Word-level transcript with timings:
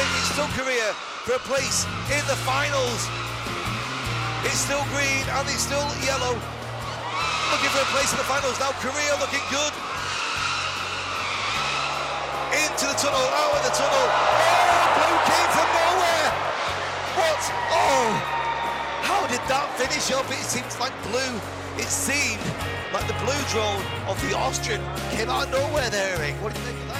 it. 0.00 0.08
It's 0.18 0.32
still 0.32 0.48
Korea 0.56 0.92
for 1.28 1.36
a 1.36 1.42
place 1.44 1.84
in 2.08 2.24
the 2.24 2.38
finals. 2.48 3.04
It's 4.48 4.60
still 4.64 4.82
green 4.96 5.24
and 5.36 5.44
it's 5.48 5.64
still 5.64 5.84
yellow. 6.00 6.34
Looking 7.52 7.72
for 7.74 7.82
a 7.84 7.90
place 7.92 8.10
in 8.12 8.18
the 8.18 8.28
finals 8.28 8.56
now. 8.56 8.72
Korea 8.80 9.12
looking 9.20 9.44
good. 9.52 9.74
Into 12.50 12.84
the 12.88 12.96
tunnel, 12.98 13.20
out 13.20 13.52
of 13.58 13.62
the 13.62 13.74
tunnel. 13.76 14.06
Oh, 14.10 14.84
blue 14.96 15.18
came 15.28 15.50
from 15.54 15.68
nowhere. 15.70 16.28
What? 17.20 17.42
Oh, 17.70 18.08
how 19.04 19.26
did 19.28 19.42
that 19.52 19.66
finish 19.76 20.10
up? 20.10 20.26
It 20.30 20.46
seems 20.48 20.78
like 20.80 20.94
blue. 21.10 21.34
It 21.76 21.88
seemed 21.88 22.42
like 22.92 23.06
the 23.06 23.18
blue 23.22 23.42
drone 23.52 23.82
of 24.08 24.16
the 24.26 24.36
Austrian 24.36 24.82
came 25.10 25.28
out 25.28 25.46
of 25.46 25.52
nowhere 25.52 25.90
there, 25.90 26.16
Eric. 26.18 26.34
What 26.42 26.54
do 26.54 26.60
you 26.60 26.66
think 26.66 26.80
of 26.80 26.88
that? 26.88 26.99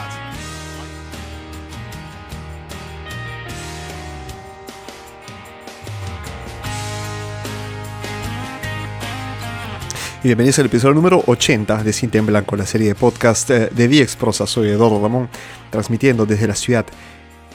Y 10.23 10.29
bienvenidos 10.29 10.59
al 10.59 10.67
episodio 10.67 10.95
número 10.95 11.23
80 11.27 11.83
de 11.83 11.93
Cinta 11.95 12.19
en 12.19 12.27
Blanco, 12.27 12.55
la 12.57 12.67
serie 12.67 12.89
de 12.89 12.95
podcast 12.95 13.49
eh, 13.51 13.71
de 13.75 13.89
VX 13.89 14.17
Prosa. 14.17 14.47
Soy 14.47 14.69
Eduardo 14.69 15.01
Ramón, 15.01 15.31
transmitiendo 15.71 16.27
desde 16.27 16.47
la 16.47 16.55
ciudad 16.55 16.85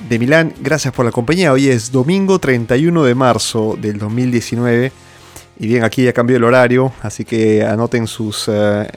de 0.10 0.20
Milán. 0.20 0.52
Gracias 0.62 0.92
por 0.94 1.06
la 1.06 1.12
compañía. 1.12 1.54
Hoy 1.54 1.68
es 1.68 1.92
domingo 1.92 2.40
31 2.40 3.04
de 3.04 3.14
marzo 3.16 3.78
del 3.80 4.00
2019. 4.00 4.92
Y 5.60 5.68
bien, 5.68 5.84
aquí 5.84 6.04
ya 6.04 6.14
cambió 6.14 6.38
el 6.38 6.44
horario, 6.44 6.92
así 7.02 7.24
que 7.24 7.64
anoten 7.64 8.08
sus... 8.08 8.48
eh, 8.48 8.88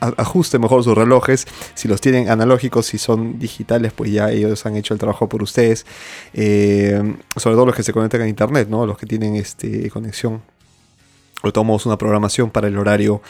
a- 0.00 0.14
ajusten 0.16 0.60
mejor 0.62 0.82
sus 0.82 0.96
relojes. 0.96 1.46
Si 1.74 1.88
los 1.88 2.00
tienen 2.00 2.30
analógicos, 2.30 2.86
si 2.86 2.96
son 2.96 3.38
digitales, 3.38 3.92
pues 3.92 4.10
ya 4.10 4.30
ellos 4.30 4.64
han 4.64 4.74
hecho 4.74 4.94
el 4.94 5.00
trabajo 5.00 5.28
por 5.28 5.42
ustedes. 5.42 5.84
Eh, 6.32 7.14
sobre 7.36 7.56
todo 7.56 7.66
los 7.66 7.74
que 7.76 7.82
se 7.82 7.92
conectan 7.92 8.22
a 8.22 8.28
internet, 8.28 8.68
¿no? 8.70 8.86
Los 8.86 8.96
que 8.96 9.04
tienen 9.06 9.36
este, 9.36 9.90
conexión 9.90 10.40
o 11.42 11.52
tomamos 11.52 11.86
una 11.86 11.98
programación 11.98 12.50
para 12.50 12.68
el 12.68 12.78
horario 12.78 13.22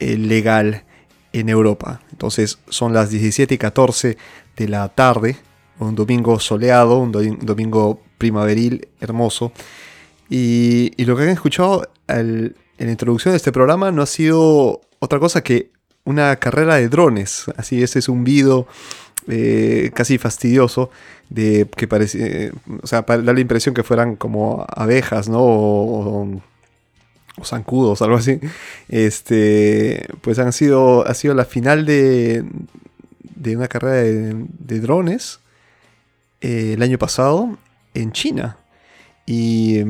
eh, 0.00 0.16
legal 0.16 0.84
en 1.32 1.48
Europa. 1.48 2.00
Entonces 2.10 2.58
son 2.68 2.92
las 2.92 3.10
17 3.10 3.54
y 3.54 3.58
14 3.58 4.16
de 4.56 4.68
la 4.68 4.88
tarde, 4.88 5.36
un 5.78 5.94
domingo 5.94 6.38
soleado, 6.40 6.98
un 6.98 7.12
do- 7.12 7.22
domingo 7.40 8.00
primaveril 8.18 8.88
hermoso. 9.00 9.52
Y, 10.28 10.92
lo 11.04 11.16
que 11.16 11.24
han 11.24 11.28
escuchado 11.28 11.82
en 12.08 12.54
la 12.78 12.90
introducción 12.90 13.32
de 13.32 13.36
este 13.36 13.52
programa 13.52 13.90
no 13.92 14.02
ha 14.02 14.06
sido 14.06 14.80
otra 14.98 15.18
cosa 15.18 15.42
que 15.42 15.70
una 16.04 16.36
carrera 16.36 16.76
de 16.76 16.88
drones. 16.88 17.44
Así 17.56 17.82
ese 17.82 18.00
video 18.24 18.66
eh, 19.28 19.90
casi 19.94 20.18
fastidioso 20.18 20.90
de 21.28 21.68
que 21.76 21.86
parece, 21.86 22.46
eh, 22.46 22.52
o 22.82 22.86
sea, 22.86 23.04
para 23.06 23.22
dar 23.22 23.34
la 23.34 23.40
impresión 23.40 23.74
que 23.74 23.82
fueran 23.82 24.16
como 24.16 24.64
abejas, 24.74 25.28
¿no? 25.28 26.42
O 27.38 27.44
zancudos, 27.44 28.02
algo 28.02 28.16
así. 28.16 28.40
Este, 28.88 30.06
pues 30.20 30.38
han 30.38 30.52
sido, 30.52 31.06
ha 31.06 31.14
sido 31.14 31.34
la 31.34 31.44
final 31.44 31.86
de, 31.86 32.44
de 33.34 33.56
una 33.56 33.68
carrera 33.68 33.96
de, 33.96 34.46
de 34.58 34.80
drones 34.80 35.40
eh, 36.40 36.74
el 36.74 36.82
año 36.82 36.98
pasado 36.98 37.58
en 37.94 38.12
China. 38.12 38.58
Y, 39.26 39.80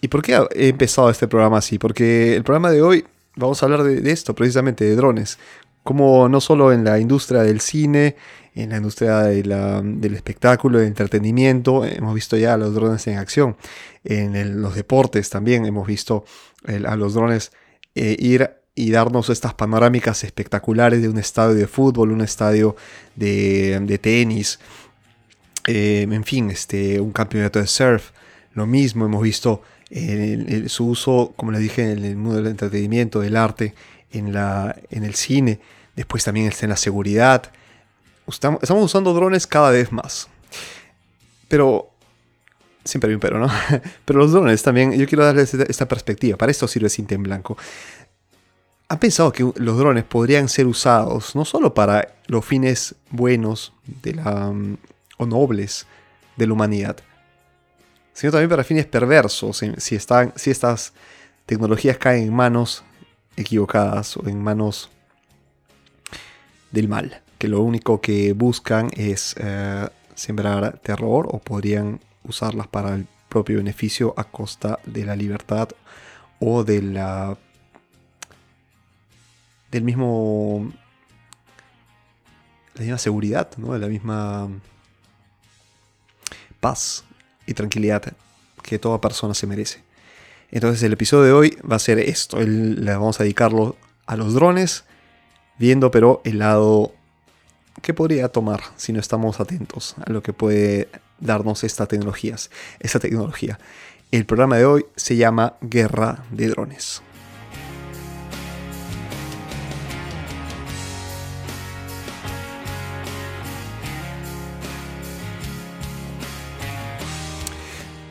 ¿Y 0.00 0.08
por 0.08 0.22
qué 0.22 0.40
he 0.54 0.68
empezado 0.68 1.10
este 1.10 1.28
programa 1.28 1.58
así? 1.58 1.78
Porque 1.78 2.34
el 2.34 2.42
programa 2.42 2.70
de 2.70 2.82
hoy 2.82 3.04
vamos 3.36 3.62
a 3.62 3.66
hablar 3.66 3.84
de, 3.84 4.00
de 4.00 4.10
esto, 4.10 4.34
precisamente 4.34 4.84
de 4.84 4.96
drones. 4.96 5.38
Como 5.84 6.28
no 6.28 6.40
solo 6.40 6.72
en 6.72 6.84
la 6.84 6.98
industria 6.98 7.42
del 7.42 7.60
cine, 7.60 8.16
en 8.54 8.70
la 8.70 8.76
industria 8.76 9.18
del 9.22 10.14
espectáculo, 10.14 10.78
del 10.78 10.88
entretenimiento, 10.88 11.84
hemos 11.84 12.14
visto 12.14 12.36
ya 12.36 12.54
a 12.54 12.56
los 12.58 12.74
drones 12.74 13.06
en 13.06 13.18
acción. 13.18 13.56
En 14.04 14.36
el- 14.36 14.60
los 14.60 14.74
deportes 14.74 15.30
también 15.30 15.64
hemos 15.64 15.86
visto 15.86 16.24
el- 16.66 16.86
a 16.86 16.96
los 16.96 17.14
drones 17.14 17.52
eh, 17.94 18.16
ir 18.18 18.50
y 18.74 18.90
darnos 18.90 19.28
estas 19.28 19.52
panorámicas 19.54 20.24
espectaculares 20.24 21.02
de 21.02 21.08
un 21.08 21.18
estadio 21.18 21.54
de 21.54 21.66
fútbol, 21.66 22.10
un 22.10 22.22
estadio 22.22 22.74
de, 23.16 23.98
tenis, 24.00 24.58
eh, 25.66 26.06
en 26.10 26.24
fin, 26.24 26.50
este, 26.50 27.00
un 27.00 27.12
campeonato 27.12 27.58
de 27.58 27.66
surf. 27.66 28.10
Lo 28.54 28.66
mismo 28.66 29.04
hemos 29.06 29.22
visto 29.22 29.62
en 29.90 30.48
el- 30.48 30.68
su 30.70 30.86
uso, 30.88 31.32
como 31.36 31.52
les 31.52 31.60
dije, 31.60 31.92
en 31.92 32.04
el 32.04 32.16
mundo 32.16 32.36
del 32.38 32.46
entretenimiento, 32.48 33.20
del 33.20 33.36
arte, 33.36 33.74
en, 34.10 34.32
la, 34.32 34.74
en 34.90 35.04
el 35.04 35.14
cine, 35.14 35.60
después 35.96 36.24
también 36.24 36.46
está 36.48 36.64
en 36.66 36.70
la 36.70 36.76
seguridad. 36.76 37.52
Estamos, 38.26 38.60
usando 38.62 39.12
drones 39.12 39.46
cada 39.46 39.70
vez 39.70 39.92
más. 39.92 40.28
Pero, 41.48 41.90
siempre 42.84 43.08
hay 43.08 43.14
un 43.14 43.20
pero, 43.20 43.38
¿no? 43.38 43.48
Pero 44.04 44.18
los 44.18 44.32
drones 44.32 44.62
también, 44.62 44.92
yo 44.92 45.06
quiero 45.06 45.24
darles 45.24 45.54
esta, 45.54 45.86
perspectiva. 45.86 46.36
Para 46.36 46.52
esto 46.52 46.66
sirve 46.68 46.88
Cinta 46.88 47.14
en 47.14 47.22
Blanco. 47.22 47.56
¿Han 48.88 48.98
pensado 48.98 49.32
que 49.32 49.50
los 49.56 49.78
drones 49.78 50.04
podrían 50.04 50.48
ser 50.48 50.66
usados 50.66 51.34
no 51.34 51.44
solo 51.44 51.72
para 51.72 52.16
los 52.26 52.44
fines 52.44 52.94
buenos 53.10 53.72
de 54.02 54.14
la, 54.14 54.52
mm, 54.52 54.76
o 55.18 55.26
nobles 55.26 55.86
de 56.36 56.46
la 56.46 56.52
humanidad, 56.52 56.96
sino 58.12 58.32
también 58.32 58.50
para 58.50 58.64
fines 58.64 58.86
perversos, 58.86 59.62
si, 59.78 59.94
están, 59.94 60.32
si 60.36 60.50
estas 60.50 60.92
tecnologías 61.46 61.96
caen 61.98 62.24
en 62.24 62.34
manos 62.34 62.84
equivocadas 63.36 64.16
o 64.16 64.28
en 64.28 64.42
manos 64.42 64.90
del 66.70 66.88
mal, 66.88 67.22
que 67.42 67.48
lo 67.48 67.60
único 67.60 68.00
que 68.00 68.34
buscan 68.34 68.88
es 68.96 69.34
eh, 69.36 69.88
sembrar 70.14 70.78
terror 70.78 71.26
o 71.28 71.40
podrían 71.40 71.98
usarlas 72.22 72.68
para 72.68 72.94
el 72.94 73.08
propio 73.28 73.56
beneficio 73.56 74.14
a 74.16 74.22
costa 74.22 74.78
de 74.84 75.04
la 75.04 75.16
libertad 75.16 75.70
o 76.38 76.62
de 76.62 76.82
la 76.82 77.36
del 79.72 79.82
mismo 79.82 80.72
la 82.74 82.82
misma 82.82 82.98
seguridad, 82.98 83.50
¿no? 83.56 83.72
de 83.72 83.80
la 83.80 83.88
misma 83.88 84.48
paz 86.60 87.02
y 87.44 87.54
tranquilidad 87.54 88.04
que 88.62 88.78
toda 88.78 89.00
persona 89.00 89.34
se 89.34 89.48
merece. 89.48 89.82
Entonces 90.52 90.80
el 90.84 90.92
episodio 90.92 91.24
de 91.24 91.32
hoy 91.32 91.58
va 91.68 91.74
a 91.74 91.80
ser 91.80 91.98
esto, 91.98 92.38
le 92.38 92.92
vamos 92.92 93.18
a 93.18 93.24
dedicarlo 93.24 93.76
a 94.06 94.14
los 94.14 94.32
drones, 94.32 94.84
viendo 95.58 95.90
pero 95.90 96.20
el 96.24 96.38
lado 96.38 96.94
que 97.80 97.94
podría 97.94 98.28
tomar 98.28 98.60
si 98.76 98.92
no 98.92 99.00
estamos 99.00 99.40
atentos 99.40 99.94
a 100.04 100.10
lo 100.10 100.22
que 100.22 100.32
puede 100.32 100.88
darnos 101.18 101.64
esta 101.64 101.86
tecnologías, 101.86 102.50
esta 102.80 102.98
tecnología. 102.98 103.58
El 104.10 104.26
programa 104.26 104.56
de 104.56 104.66
hoy 104.66 104.86
se 104.96 105.16
llama 105.16 105.54
Guerra 105.62 106.24
de 106.30 106.48
Drones. 106.48 107.02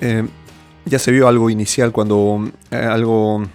Eh, 0.04 0.28
ya 0.86 0.98
se 0.98 1.12
vio 1.12 1.28
algo 1.28 1.52
inicial 1.52 1.92
cuando 1.92 2.52
eh, 2.72 2.76
algo 2.76 3.46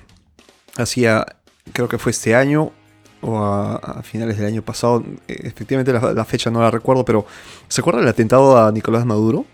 hacía, 0.76 1.26
creo 1.72 1.88
que 1.88 1.98
fue 1.98 2.12
este 2.12 2.36
año 2.36 2.72
o 3.21 3.39
a, 3.39 4.03
finales 4.03 4.39
del 4.39 4.47
año 4.47 4.63
pasado. 4.63 5.04
Eh, 5.28 5.41
efectivamente 5.45 5.92
la, 5.92 6.24
fecha 6.24 6.51
no 6.51 6.60
la 6.60 6.71
recuerdo, 6.71 7.04
pero 7.04 7.27
¿se 7.68 7.80
acuerda 7.80 8.01
del 8.01 8.09
atentado 8.09 8.57
a 8.59 8.71
Nicolás 8.72 9.04
Maduro? 9.07 9.45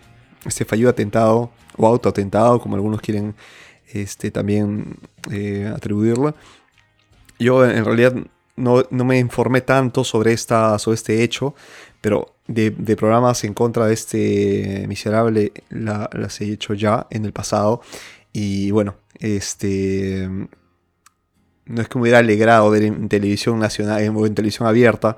Este 0.44 0.64
fallido 0.64 0.90
atentado 0.90 1.50
o 1.76 1.86
autoatentado, 1.86 2.60
como 2.60 2.74
algunos 2.76 3.00
quieren 3.00 3.34
este, 3.92 4.30
también 4.30 4.96
eh, 5.30 5.72
atribuirlo. 5.74 6.34
Yo 7.38 7.64
en 7.64 7.84
realidad 7.84 8.14
no, 8.56 8.82
no 8.90 9.04
me 9.04 9.18
informé 9.18 9.60
tanto 9.60 10.04
sobre, 10.04 10.32
esta, 10.32 10.78
sobre 10.78 10.96
este 10.96 11.22
hecho, 11.22 11.54
pero 12.00 12.34
de, 12.46 12.70
programas 12.96 13.44
en 13.44 13.54
contra 13.54 13.86
de 13.86 13.94
este 13.94 14.84
miserable 14.88 15.52
la- 15.70 16.10
las 16.12 16.40
he 16.40 16.52
hecho 16.52 16.74
ya 16.74 17.06
en 17.10 17.24
el 17.24 17.32
pasado. 17.32 17.80
Y 18.32 18.70
bueno, 18.70 18.96
este. 19.18 20.28
No 21.66 21.80
es 21.82 21.88
que 21.88 21.96
me 21.98 22.02
hubiera 22.02 22.18
alegrado 22.18 22.68
ver 22.70 22.82
en 22.84 23.08
televisión 23.08 23.58
nacional 23.58 24.02
en- 24.02 24.34
televisión 24.34 24.68
abierta 24.68 25.16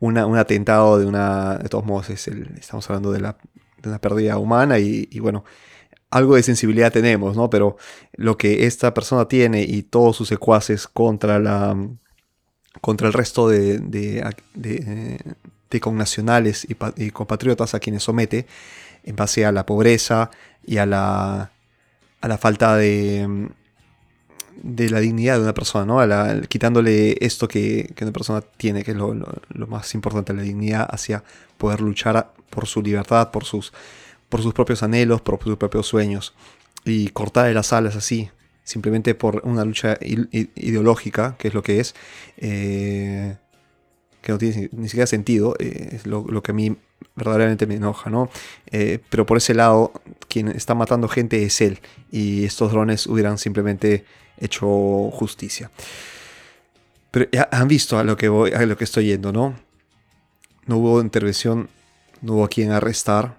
una- 0.00 0.26
un 0.26 0.36
atentado 0.36 0.98
de 0.98 1.06
una. 1.06 1.58
De 1.58 1.68
todos 1.68 1.84
modos, 1.84 2.10
es 2.10 2.28
el- 2.28 2.50
estamos 2.58 2.88
hablando 2.90 3.12
de, 3.12 3.20
la, 3.20 3.36
de 3.82 3.88
una 3.88 4.00
pérdida 4.00 4.38
humana 4.38 4.78
y, 4.78 5.06
bueno, 5.20 5.44
algo 6.10 6.36
de 6.36 6.42
sensibilidad 6.42 6.92
tenemos, 6.92 7.36
¿no? 7.36 7.50
Pero 7.50 7.76
lo 8.14 8.36
que 8.36 8.66
esta 8.66 8.94
persona 8.94 9.26
tiene 9.28 9.62
y 9.62 9.82
todos 9.82 10.16
sus 10.16 10.28
secuaces 10.28 10.86
contra 10.88 11.38
la 11.38 11.76
contra 12.80 13.06
el 13.06 13.12
resto 13.12 13.48
de, 13.48 13.78
de, 13.78 14.24
de, 14.54 15.18
de 15.70 15.80
connacionales 15.80 16.64
y, 16.68 16.76
y 17.02 17.10
compatriotas 17.10 17.74
a 17.74 17.80
quienes 17.80 18.02
somete 18.02 18.46
en 19.04 19.14
base 19.16 19.44
a 19.46 19.52
la 19.52 19.64
pobreza 19.64 20.30
y 20.66 20.78
a 20.78 20.86
la, 20.86 21.52
a 22.20 22.28
la 22.28 22.38
falta 22.38 22.76
de, 22.76 23.48
de 24.62 24.90
la 24.90 25.00
dignidad 25.00 25.36
de 25.36 25.42
una 25.42 25.54
persona, 25.54 25.84
¿no? 25.84 26.42
quitándole 26.48 27.16
esto 27.24 27.48
que, 27.48 27.92
una 28.00 28.12
persona 28.12 28.40
tiene, 28.40 28.82
que 28.82 28.92
es 28.92 28.96
lo, 28.96 29.16
más 29.66 29.94
importante, 29.94 30.32
la 30.32 30.42
dignidad 30.42 30.86
hacia 30.90 31.24
poder 31.58 31.80
luchar 31.80 32.32
por 32.50 32.66
su 32.66 32.82
libertad, 32.82 33.30
por 33.30 33.44
sus, 33.44 33.72
por 34.28 34.42
sus 34.42 34.54
propios 34.54 34.82
anhelos, 34.82 35.20
por 35.20 35.42
sus 35.42 35.56
propios 35.56 35.86
sueños. 35.86 36.34
Y 36.84 37.08
cortar 37.08 37.52
las 37.54 37.72
alas 37.72 37.96
así, 37.96 38.30
simplemente 38.62 39.14
por 39.14 39.42
una 39.44 39.64
lucha 39.64 39.98
ideológica, 40.00 41.36
que 41.38 41.48
es 41.48 41.54
lo 41.54 41.62
que 41.62 41.80
es, 41.80 41.94
eh, 42.36 43.36
que 44.20 44.32
no 44.32 44.38
tiene 44.38 44.70
ni 44.72 44.88
siquiera 44.88 45.06
sentido, 45.06 45.54
eh, 45.58 45.90
es 45.92 46.06
lo, 46.06 46.42
que 46.42 46.50
a 46.50 46.54
mí 46.54 46.76
verdaderamente 47.14 47.66
me 47.66 47.76
enoja, 47.76 48.10
¿no? 48.10 48.30
Eh, 48.70 49.00
pero 49.10 49.26
por 49.26 49.36
ese 49.36 49.54
lado, 49.54 49.92
quien 50.28 50.48
está 50.48 50.74
matando 50.74 51.08
gente 51.08 51.42
es 51.44 51.60
él, 51.60 51.80
y 52.10 52.44
estos 52.44 52.72
drones 52.72 53.06
hubieran 53.06 53.38
simplemente 53.38 54.04
hecho 54.38 54.66
justicia. 55.12 55.70
Pero 57.10 57.28
ya 57.30 57.48
han 57.52 57.68
visto 57.68 57.98
a 57.98 58.04
lo 58.04 58.16
que 58.16 58.28
voy, 58.28 58.52
a 58.52 58.66
lo 58.66 58.76
que 58.76 58.84
estoy 58.84 59.06
yendo, 59.06 59.32
¿no? 59.32 59.54
No 60.66 60.78
hubo 60.78 61.00
intervención, 61.00 61.68
no 62.22 62.34
hubo 62.34 62.44
a 62.44 62.48
quien 62.48 62.72
arrestar. 62.72 63.36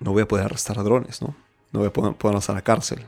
No 0.00 0.12
voy 0.12 0.22
a 0.22 0.28
poder 0.28 0.44
arrestar 0.44 0.78
a 0.78 0.82
drones, 0.82 1.22
¿no? 1.22 1.34
No 1.72 1.80
voy 1.80 1.88
a 1.88 1.92
poder 1.92 2.14
ponerlos 2.16 2.50
a 2.50 2.52
la 2.52 2.62
cárcel. 2.62 3.06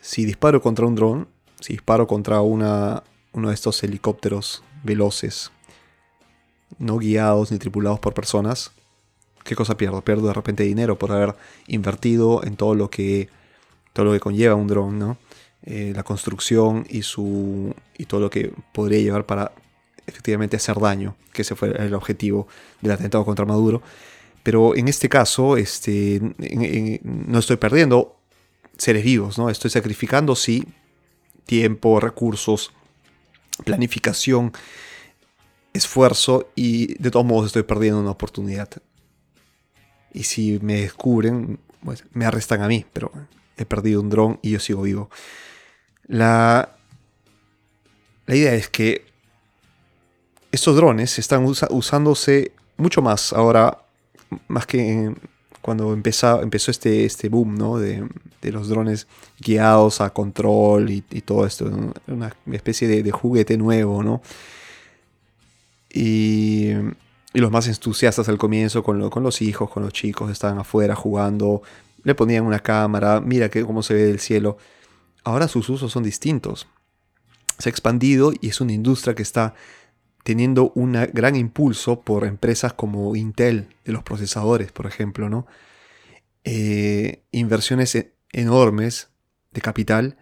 Si 0.00 0.24
disparo 0.24 0.62
contra 0.62 0.86
un 0.86 0.94
dron, 0.94 1.28
si 1.60 1.74
disparo 1.74 2.06
contra 2.06 2.40
uno 2.40 3.02
de 3.34 3.54
estos 3.54 3.82
helicópteros 3.82 4.62
veloces, 4.82 5.50
no 6.78 6.98
guiados 6.98 7.52
ni 7.52 7.58
tripulados 7.58 8.00
por 8.00 8.14
personas, 8.14 8.72
¿qué 9.44 9.54
cosa 9.54 9.76
pierdo? 9.76 10.02
Pierdo 10.02 10.26
de 10.28 10.34
repente 10.34 10.62
dinero 10.64 10.98
por 10.98 11.12
haber 11.12 11.34
invertido 11.66 12.42
en 12.44 12.56
todo 12.56 12.74
lo 12.74 12.90
que, 12.90 13.28
todo 13.92 14.06
lo 14.06 14.12
que 14.12 14.20
conlleva 14.20 14.54
un 14.54 14.66
dron, 14.66 14.98
¿no? 14.98 15.18
Eh, 15.66 15.92
la 15.94 16.02
construcción 16.02 16.86
y, 16.90 17.02
su, 17.02 17.74
y 17.96 18.04
todo 18.04 18.20
lo 18.20 18.30
que 18.30 18.52
podría 18.72 19.00
llevar 19.00 19.24
para 19.24 19.52
efectivamente 20.06 20.56
hacer 20.56 20.78
daño, 20.78 21.16
que 21.32 21.42
ese 21.42 21.54
fue 21.54 21.70
el 21.70 21.94
objetivo 21.94 22.46
del 22.82 22.92
atentado 22.92 23.24
contra 23.24 23.46
Maduro. 23.46 23.82
Pero 24.42 24.76
en 24.76 24.88
este 24.88 25.08
caso, 25.08 25.56
este, 25.56 26.20
no 27.02 27.38
estoy 27.38 27.56
perdiendo 27.56 28.16
seres 28.76 29.04
vivos, 29.04 29.38
¿no? 29.38 29.48
Estoy 29.48 29.70
sacrificando, 29.70 30.36
sí, 30.36 30.66
tiempo, 31.46 31.98
recursos, 31.98 32.72
planificación, 33.64 34.52
esfuerzo 35.74 36.48
y 36.54 36.94
de 36.94 37.10
todos 37.10 37.26
modos 37.26 37.48
estoy 37.48 37.64
perdiendo 37.64 38.00
una 38.00 38.12
oportunidad. 38.12 38.70
Y 40.14 40.22
si 40.22 40.58
me 40.62 40.80
descubren, 40.80 41.58
pues 41.84 42.04
me 42.12 42.24
arrestan 42.24 42.62
a 42.62 42.68
mí, 42.68 42.86
pero 42.92 43.12
he 43.58 43.66
perdido 43.66 44.00
un 44.00 44.08
dron 44.08 44.38
y 44.40 44.52
yo 44.52 44.60
sigo 44.60 44.82
vivo. 44.82 45.10
La, 46.06 46.76
la 48.26 48.34
idea 48.34 48.54
es 48.54 48.68
que 48.68 49.04
estos 50.52 50.76
drones 50.76 51.18
están 51.18 51.44
usándose 51.44 52.52
mucho 52.76 53.02
más 53.02 53.32
ahora, 53.32 53.78
más 54.46 54.66
que 54.66 55.12
cuando 55.60 55.92
empezó, 55.92 56.42
empezó 56.42 56.70
este, 56.70 57.04
este 57.04 57.28
boom 57.28 57.56
¿no? 57.56 57.78
de, 57.78 58.06
los 58.42 58.68
drones 58.68 59.06
guiados 59.40 60.02
a 60.02 60.10
control 60.10 60.90
y, 60.90 61.00
todo 61.00 61.46
esto, 61.46 61.70
una 62.06 62.36
especie 62.52 62.86
de, 62.86 63.10
juguete 63.10 63.56
nuevo, 63.56 64.02
¿no? 64.02 64.20
Y, 65.94 66.72
los 67.32 67.50
más 67.50 67.66
entusiastas 67.66 68.28
al 68.28 68.38
comienzo 68.38 68.84
con, 68.84 68.98
los 68.98 69.42
hijos, 69.42 69.68
con 69.68 69.82
los 69.82 69.92
chicos, 69.92 70.30
estaban 70.30 70.58
afuera 70.58 70.94
jugando, 70.94 71.62
le 72.04 72.14
ponían 72.14 72.44
una 72.44 72.60
cámara, 72.60 73.20
mira 73.20 73.48
que, 73.48 73.64
cómo 73.64 73.82
se 73.82 73.94
ve 73.94 74.10
el 74.10 74.20
cielo. 74.20 74.56
Ahora 75.24 75.48
sus 75.48 75.68
usos 75.68 75.90
son 75.90 76.04
distintos. 76.04 76.68
Se 77.58 77.68
ha 77.68 77.72
expandido 77.72 78.32
y 78.40 78.48
es 78.48 78.60
una 78.60 78.72
industria 78.72 79.16
que 79.16 79.22
está 79.22 79.54
teniendo 80.22 80.70
un 80.74 80.92
gran 81.12 81.34
impulso 81.34 82.00
por 82.00 82.24
empresas 82.24 82.72
como 82.72 83.16
Intel, 83.16 83.68
de 83.84 83.92
los 83.92 84.02
procesadores, 84.04 84.70
por 84.70 84.86
ejemplo, 84.86 85.28
¿no? 85.28 85.46
Eh, 86.44 87.24
inversiones 87.32 87.94
e-, 87.94 88.14
enormes 88.32 89.08
de 89.52 89.60
capital 89.60 90.18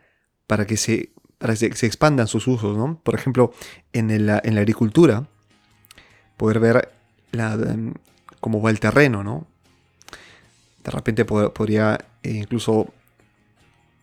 para 0.46 0.66
que 0.66 0.76
se, 0.76 1.12
se, 1.56 1.86
expandan 1.86 2.26
sus 2.26 2.46
usos, 2.46 2.76
¿no? 2.76 3.00
Por 3.02 3.14
ejemplo, 3.14 3.52
en, 3.92 4.26
la 4.26 4.38
agricultura, 4.38 5.28
poder 6.36 6.60
ver 6.60 6.92
la, 7.32 7.54
em, 7.54 7.94
cómo 8.40 8.60
va 8.60 8.70
el 8.70 8.80
terreno, 8.80 9.22
¿no? 9.22 9.46
De 10.84 10.90
repente 10.90 11.24
podría 11.24 11.98
eh, 12.22 12.30
incluso 12.30 12.92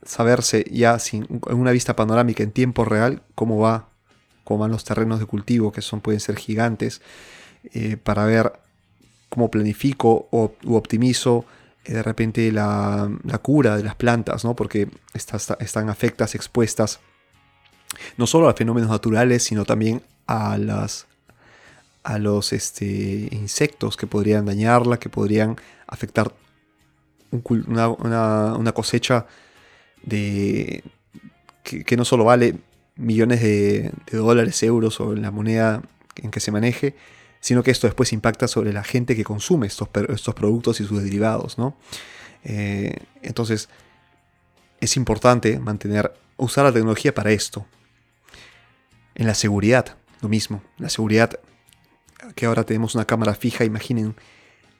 saberse 0.04 0.66
ya 0.72 0.98
sin 1.00 1.28
una 1.52 1.72
vista 1.72 1.96
panorámica 1.96 2.44
en 2.44 2.52
tiempo 2.52 2.86
real 2.86 3.22
cómo 3.36 3.60
va 3.60 3.90
cómo 4.44 4.62
van 4.62 4.72
los 4.72 4.84
terrenos 4.84 5.20
de 5.20 5.26
cultivo 5.26 5.72
que 5.72 5.82
son 5.82 6.00
pueden 6.02 6.20
ser 6.20 6.38
gigantes 6.38 7.02
eh, 7.74 7.98
para 7.98 8.26
ver 8.26 8.54
cómo 9.28 9.52
planifico 9.52 10.28
o 10.32 10.54
u 10.64 10.76
optimizo 10.76 11.46
eh, 11.84 11.94
de 11.94 12.04
repente 12.04 12.52
la, 12.52 13.10
cura 13.42 13.76
de 13.76 13.84
las 13.84 13.96
plantas 13.96 14.46
no 14.46 14.56
porque 14.56 14.90
están 15.14 15.90
afectas 15.90 16.34
expuestas 16.34 17.02
no 18.18 18.26
solo 18.26 18.48
a 18.48 18.54
fenómenos 18.54 18.90
naturales 18.90 19.44
sino 19.44 19.66
también 19.66 20.02
a 20.28 20.58
las 20.58 21.08
a 22.04 22.18
los 22.18 22.54
este, 22.54 23.28
insectos 23.32 23.98
que 23.98 24.08
podrían 24.08 24.46
dañarla 24.46 24.98
que 24.98 25.10
podrían 25.10 25.58
afectar 25.88 26.34
una 27.32 28.72
cosecha 28.74 29.28
de 30.04 30.84
que, 31.64 31.98
no 31.98 32.06
solo 32.06 32.24
vale 32.24 32.56
millones 32.96 33.42
de, 33.42 33.92
dólares, 34.12 34.62
euros 34.64 35.00
o 35.00 35.14
la 35.14 35.32
moneda 35.32 35.84
en 36.16 36.32
que 36.32 36.40
se 36.40 36.52
maneje, 36.52 36.96
sino 37.40 37.64
que 37.64 37.72
esto 37.72 37.88
después 37.88 38.12
impacta 38.12 38.48
sobre 38.48 38.74
la 38.74 38.84
gente 38.84 39.16
que 39.16 39.24
consume 39.24 39.68
estos, 39.68 39.90
estos 40.10 40.36
productos 40.36 40.82
y 40.82 40.86
sus 40.86 41.04
derivados. 41.04 41.58
¿no? 41.58 41.78
Eh, 42.44 42.98
entonces, 43.22 43.70
es 44.82 44.98
importante 44.98 45.60
mantener, 45.60 46.14
usar 46.38 46.66
la 46.66 46.72
tecnología 46.72 47.14
para 47.14 47.32
esto. 47.32 47.66
En 49.16 49.28
la 49.28 49.36
seguridad, 49.36 49.98
lo 50.22 50.30
mismo. 50.30 50.64
La 50.78 50.90
seguridad, 50.90 51.40
que 52.36 52.46
ahora 52.46 52.64
tenemos 52.64 52.96
una 52.96 53.06
cámara 53.06 53.36
fija, 53.36 53.66
imaginen 53.66 54.16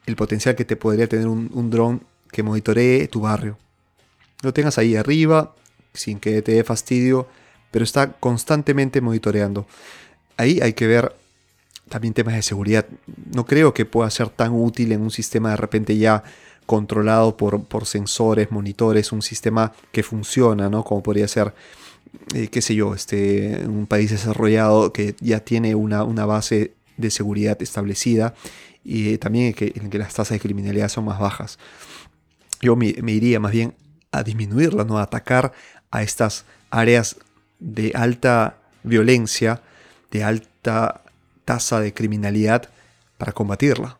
el 0.06 0.16
potencial 0.16 0.56
que 0.56 0.64
te 0.64 0.76
podría 0.76 1.08
tener 1.08 1.28
un, 1.28 1.50
un 1.52 1.70
dron 1.70 2.02
que 2.32 2.42
monitoree 2.42 3.08
tu 3.08 3.20
barrio 3.20 3.58
lo 4.42 4.52
tengas 4.52 4.78
ahí 4.78 4.96
arriba, 4.96 5.54
sin 5.92 6.18
que 6.18 6.42
te 6.42 6.52
dé 6.52 6.64
fastidio, 6.64 7.26
pero 7.70 7.84
está 7.84 8.12
constantemente 8.12 9.00
monitoreando. 9.00 9.66
Ahí 10.36 10.60
hay 10.60 10.72
que 10.72 10.86
ver 10.86 11.14
también 11.88 12.14
temas 12.14 12.34
de 12.34 12.42
seguridad. 12.42 12.86
No 13.34 13.44
creo 13.44 13.74
que 13.74 13.84
pueda 13.84 14.10
ser 14.10 14.28
tan 14.28 14.52
útil 14.52 14.92
en 14.92 15.02
un 15.02 15.10
sistema 15.10 15.50
de 15.50 15.56
repente 15.56 15.96
ya 15.96 16.22
controlado 16.66 17.36
por, 17.36 17.64
por 17.64 17.84
sensores, 17.84 18.50
monitores, 18.52 19.12
un 19.12 19.22
sistema 19.22 19.72
que 19.92 20.02
funciona, 20.02 20.70
¿no? 20.70 20.84
Como 20.84 21.02
podría 21.02 21.26
ser, 21.26 21.52
eh, 22.34 22.48
qué 22.48 22.62
sé 22.62 22.76
yo, 22.76 22.94
este, 22.94 23.66
un 23.66 23.86
país 23.86 24.10
desarrollado 24.10 24.92
que 24.92 25.16
ya 25.20 25.40
tiene 25.40 25.74
una, 25.74 26.04
una 26.04 26.26
base 26.26 26.74
de 27.00 27.10
seguridad 27.10 27.60
establecida 27.62 28.34
y 28.84 29.18
también 29.18 29.52
que, 29.52 29.72
en 29.74 29.90
que 29.90 29.98
las 29.98 30.14
tasas 30.14 30.36
de 30.36 30.40
criminalidad 30.40 30.88
son 30.88 31.04
más 31.04 31.18
bajas. 31.18 31.58
Yo 32.60 32.76
me, 32.76 32.86
iría 32.86 33.40
más 33.40 33.52
bien 33.52 33.74
a 34.12 34.22
disminuirla, 34.22 34.84
¿no? 34.84 34.98
a 34.98 35.02
atacar 35.02 35.52
a 35.90 36.02
estas 36.02 36.44
áreas 36.70 37.16
de 37.58 37.92
alta 37.94 38.56
violencia, 38.82 39.62
de 40.10 40.24
alta 40.24 41.02
tasa 41.44 41.80
de 41.80 41.92
criminalidad 41.94 42.70
para 43.18 43.32
combatirla. 43.32 43.98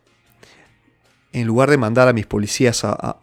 En 1.33 1.47
lugar 1.47 1.69
de 1.69 1.77
mandar 1.77 2.07
a 2.07 2.13
mis 2.13 2.25
policías 2.25 2.83
a, 2.83 3.17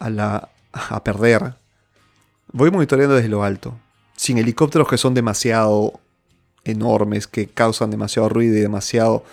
la, 0.00 0.48
a 0.72 1.04
perder, 1.04 1.54
voy 2.52 2.70
monitoreando 2.70 3.16
desde 3.16 3.28
lo 3.28 3.42
alto, 3.42 3.78
sin 4.16 4.38
helicópteros 4.38 4.88
que 4.88 4.98
son 4.98 5.14
demasiado 5.14 6.00
enormes, 6.64 7.26
que 7.26 7.46
causan 7.46 7.90
demasiado 7.90 8.28
ruido 8.28 8.56
y 8.56 8.60
demasiado... 8.60 9.24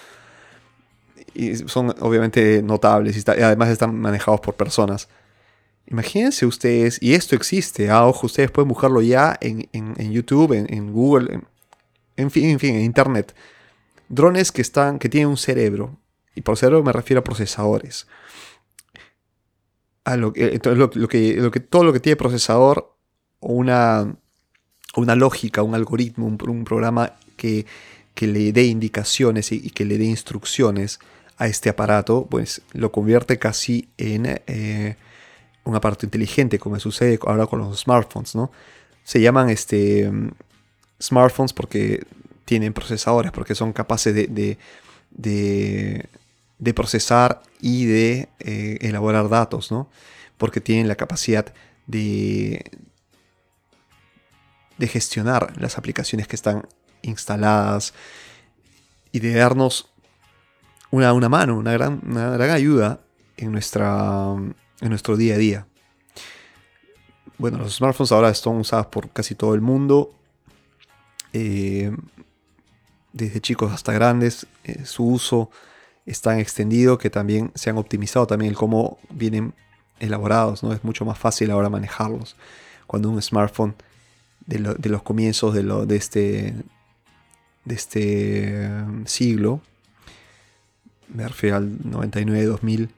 Y 1.34 1.56
son 1.56 1.94
obviamente 2.00 2.64
notables 2.64 3.18
y 3.18 3.30
además 3.42 3.68
están 3.68 3.94
manejados 4.00 4.40
por 4.40 4.54
personas 4.54 5.10
Imagínense 5.88 6.48
ustedes, 6.48 6.98
y 7.02 7.14
esto 7.14 7.36
existe, 7.36 7.92
ah, 7.92 8.08
ojo, 8.08 8.26
ustedes 8.26 8.50
pueden 8.50 8.70
buscarlo 8.70 9.02
ya 9.02 9.38
en, 9.40 10.12
YouTube, 10.12 10.54
en, 10.54 10.92
Google, 10.92 11.42
en, 12.16 12.32
fin, 12.32 12.46
en 12.46 12.60
fin, 12.60 12.76
en 12.76 12.82
Internet. 12.82 13.36
Drones 14.10 14.52
que, 14.52 14.64
están, 14.64 14.98
que 14.98 15.10
tienen 15.10 15.30
un 15.30 15.38
cerebro, 15.38 15.96
y 16.34 16.42
por 16.42 16.58
cerebro 16.58 16.84
me 16.84 16.92
refiero 16.92 17.20
a 17.20 17.24
procesadores. 17.24 18.08
A 20.06 20.18
lo, 20.18 20.34
lo 20.36 21.08
que, 21.08 21.60
todo 21.70 21.84
lo 21.84 21.94
que 21.94 22.00
tiene 22.00 22.16
procesador, 22.16 22.96
o 23.40 23.54
una, 23.54 24.16
una 24.96 25.16
lógica, 25.16 25.64
un 25.64 25.76
algoritmo, 25.76 26.26
un, 26.28 26.64
programa 26.66 27.14
que, 27.38 27.66
que, 28.14 28.28
le 28.28 28.52
dé 28.52 28.64
indicaciones 28.64 29.52
y, 29.52 29.70
que 29.72 29.86
le 29.86 29.98
dé 29.98 30.06
instrucciones 30.06 31.00
a 31.38 31.48
este 31.48 31.70
aparato, 31.70 32.28
pues 32.30 32.62
lo 32.74 32.92
convierte 32.92 33.40
casi 33.40 33.90
en... 33.98 34.26
Eh, 34.48 34.96
un 35.66 35.76
aparato 35.76 36.06
inteligente, 36.06 36.60
como 36.60 36.80
sucede 36.80 37.18
ahora 37.26 37.48
con 37.48 37.58
los 37.58 37.80
smartphones, 37.80 38.36
¿no? 38.36 38.52
se 39.06 39.22
llaman 39.22 39.50
este, 39.50 40.12
smartphones 41.02 41.54
porque 41.54 42.04
tienen 42.44 42.74
procesadores, 42.74 43.32
porque 43.32 43.56
son 43.56 43.72
capaces 43.72 44.14
de, 44.14 44.58
de, 45.12 46.74
procesar 46.74 47.42
y 47.62 47.86
de 47.86 48.30
eh, 48.40 48.80
elaborar 48.82 49.30
datos, 49.30 49.72
¿no? 49.72 49.90
Porque 50.38 50.60
tienen 50.60 50.88
la 50.88 50.96
capacidad 50.96 51.54
de, 51.86 52.66
de 54.78 54.88
gestionar 54.88 55.54
las 55.60 55.78
aplicaciones 55.78 56.28
que 56.28 56.36
están 56.36 56.68
instaladas 57.02 57.94
y 59.12 59.20
de 59.20 59.34
darnos 59.34 59.92
una, 60.92 61.14
una 61.14 61.30
mano, 61.30 61.58
una 61.58 61.74
gran, 61.74 62.02
una 62.06 62.30
gran 62.32 62.50
ayuda 62.52 63.00
en, 63.38 63.52
nuestra, 63.52 64.34
en 64.82 64.90
nuestro 64.90 65.18
día 65.18 65.36
a 65.36 65.38
día. 65.38 65.68
Bueno, 67.38 67.58
los 67.58 67.76
smartphones 67.76 68.12
ahora 68.12 68.30
están 68.30 68.56
usados 68.56 68.88
por 68.88 69.10
casi 69.10 69.36
todo 69.36 69.54
el 69.56 69.62
mundo. 69.62 70.14
Eh, 71.34 71.92
desde 73.12 73.42
chicos 73.42 73.72
hasta 73.72 73.92
grandes, 73.94 74.48
eh, 74.64 74.86
su 74.86 75.06
uso 75.06 75.50
es 76.06 76.22
tan 76.22 76.40
extendido 76.40 76.98
que 76.98 77.10
también 77.10 77.52
se 77.56 77.70
han 77.70 77.78
optimizado 77.78 78.28
también 78.28 78.52
el 78.52 78.58
cómo 78.58 79.00
vienen 79.10 79.54
elaborados, 80.00 80.64
¿no? 80.64 80.72
Es 80.72 80.84
mucho 80.84 81.04
más 81.04 81.18
fácil 81.18 81.52
ahora 81.52 81.70
manejarlos. 81.70 82.36
Cuando 82.88 83.10
un 83.10 83.22
smartphone 83.22 83.76
de, 84.46 84.90
los 84.90 85.02
comienzos 85.02 85.54
de, 85.54 85.64
lo, 85.64 85.86
de 85.86 85.96
este, 85.96 86.56
de 87.66 87.76
este 87.76 88.68
um, 88.84 89.06
siglo, 89.06 89.62
me 91.08 91.28
refiero 91.28 91.58
al 91.58 91.80
99-2000, 91.80 92.90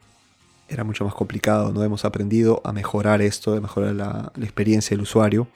era 0.70 0.84
mucho 0.84 1.06
más 1.06 1.14
complicado, 1.14 1.72
¿no? 1.72 1.84
Hemos 1.84 2.04
aprendido 2.04 2.62
a 2.66 2.74
mejorar 2.74 3.22
esto, 3.22 3.54
a 3.56 3.62
mejorar 3.62 3.96
la, 3.96 4.32
experiencia 4.42 4.96
del 4.96 5.04
usuario 5.04 5.48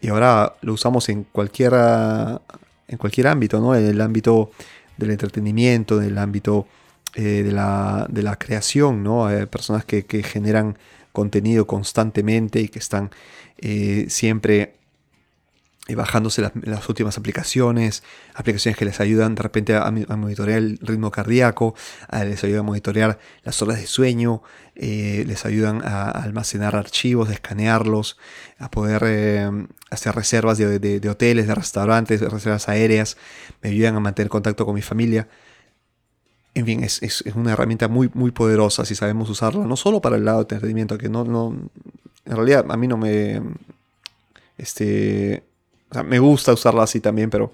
y 0.00 0.08
ahora 0.08 0.54
lo 0.62 0.72
usamos 0.72 1.08
en 1.08 1.24
cualquier, 1.24 1.74
en 1.74 2.98
cualquier 2.98 3.26
ámbito, 3.26 3.60
¿no? 3.60 3.74
En 3.74 3.84
el 3.84 4.00
ámbito 4.00 4.50
del 4.96 5.10
entretenimiento, 5.10 6.00
en 6.00 6.08
el 6.08 6.18
ámbito 6.18 6.66
eh, 7.14 7.42
de, 7.42 7.52
la, 7.52 8.06
de, 8.08 8.22
la, 8.22 8.36
creación, 8.36 9.02
¿no? 9.02 9.26
Hay 9.26 9.44
personas 9.46 9.84
que, 9.84 10.06
que, 10.06 10.22
generan 10.22 10.78
contenido 11.12 11.66
constantemente 11.66 12.60
y 12.60 12.68
que 12.68 12.78
están 12.78 13.10
eh, 13.58 14.06
siempre 14.08 14.77
bajándose 15.94 16.42
las, 16.42 16.88
últimas 16.88 17.16
aplicaciones, 17.16 18.02
aplicaciones 18.34 18.76
que 18.76 18.84
les 18.84 19.00
ayudan 19.00 19.34
de 19.34 19.42
repente 19.42 19.74
a, 19.74 19.90
monitorear 19.90 20.58
el 20.58 20.78
ritmo 20.82 21.10
cardíaco, 21.10 21.74
les 22.12 22.44
ayudan 22.44 22.60
a 22.60 22.64
monitorear 22.64 23.18
las 23.42 23.62
horas 23.62 23.78
de 23.80 23.86
sueño, 23.86 24.42
eh, 24.74 25.24
les 25.26 25.46
ayudan 25.46 25.80
a, 25.82 26.10
almacenar 26.10 26.76
archivos, 26.76 27.30
a 27.30 27.32
escanearlos, 27.32 28.18
a 28.58 28.70
poder 28.70 29.02
eh, 29.06 29.50
hacer 29.90 30.14
reservas 30.14 30.58
de, 30.58 31.08
hoteles, 31.08 31.46
de 31.46 31.54
restaurantes, 31.54 32.20
de 32.20 32.28
reservas 32.28 32.68
aéreas, 32.68 33.16
me 33.62 33.70
ayudan 33.70 33.96
a 33.96 34.00
mantener 34.00 34.28
contacto 34.28 34.66
con 34.66 34.74
mi 34.74 34.82
familia. 34.82 35.26
En 36.54 36.66
fin, 36.66 36.84
es, 36.84 37.24
una 37.34 37.52
herramienta 37.52 37.88
muy, 37.88 38.10
muy 38.12 38.30
poderosa 38.30 38.84
si 38.84 38.94
sabemos 38.94 39.30
usarla, 39.30 39.64
no 39.64 39.76
solo 39.76 40.00
para 40.00 40.16
el 40.16 40.24
lado 40.24 40.38
de 40.38 40.42
entretenimiento, 40.42 40.98
que 40.98 41.08
no, 41.08 41.24
no, 41.24 41.56
en 42.26 42.36
realidad 42.36 42.66
a 42.68 42.76
mí 42.76 42.86
no 42.86 42.98
me, 42.98 43.40
este, 44.58 45.47
me 46.04 46.18
gusta 46.18 46.52
usarla 46.52 46.82
así 46.82 47.00
también, 47.00 47.30
pero 47.30 47.52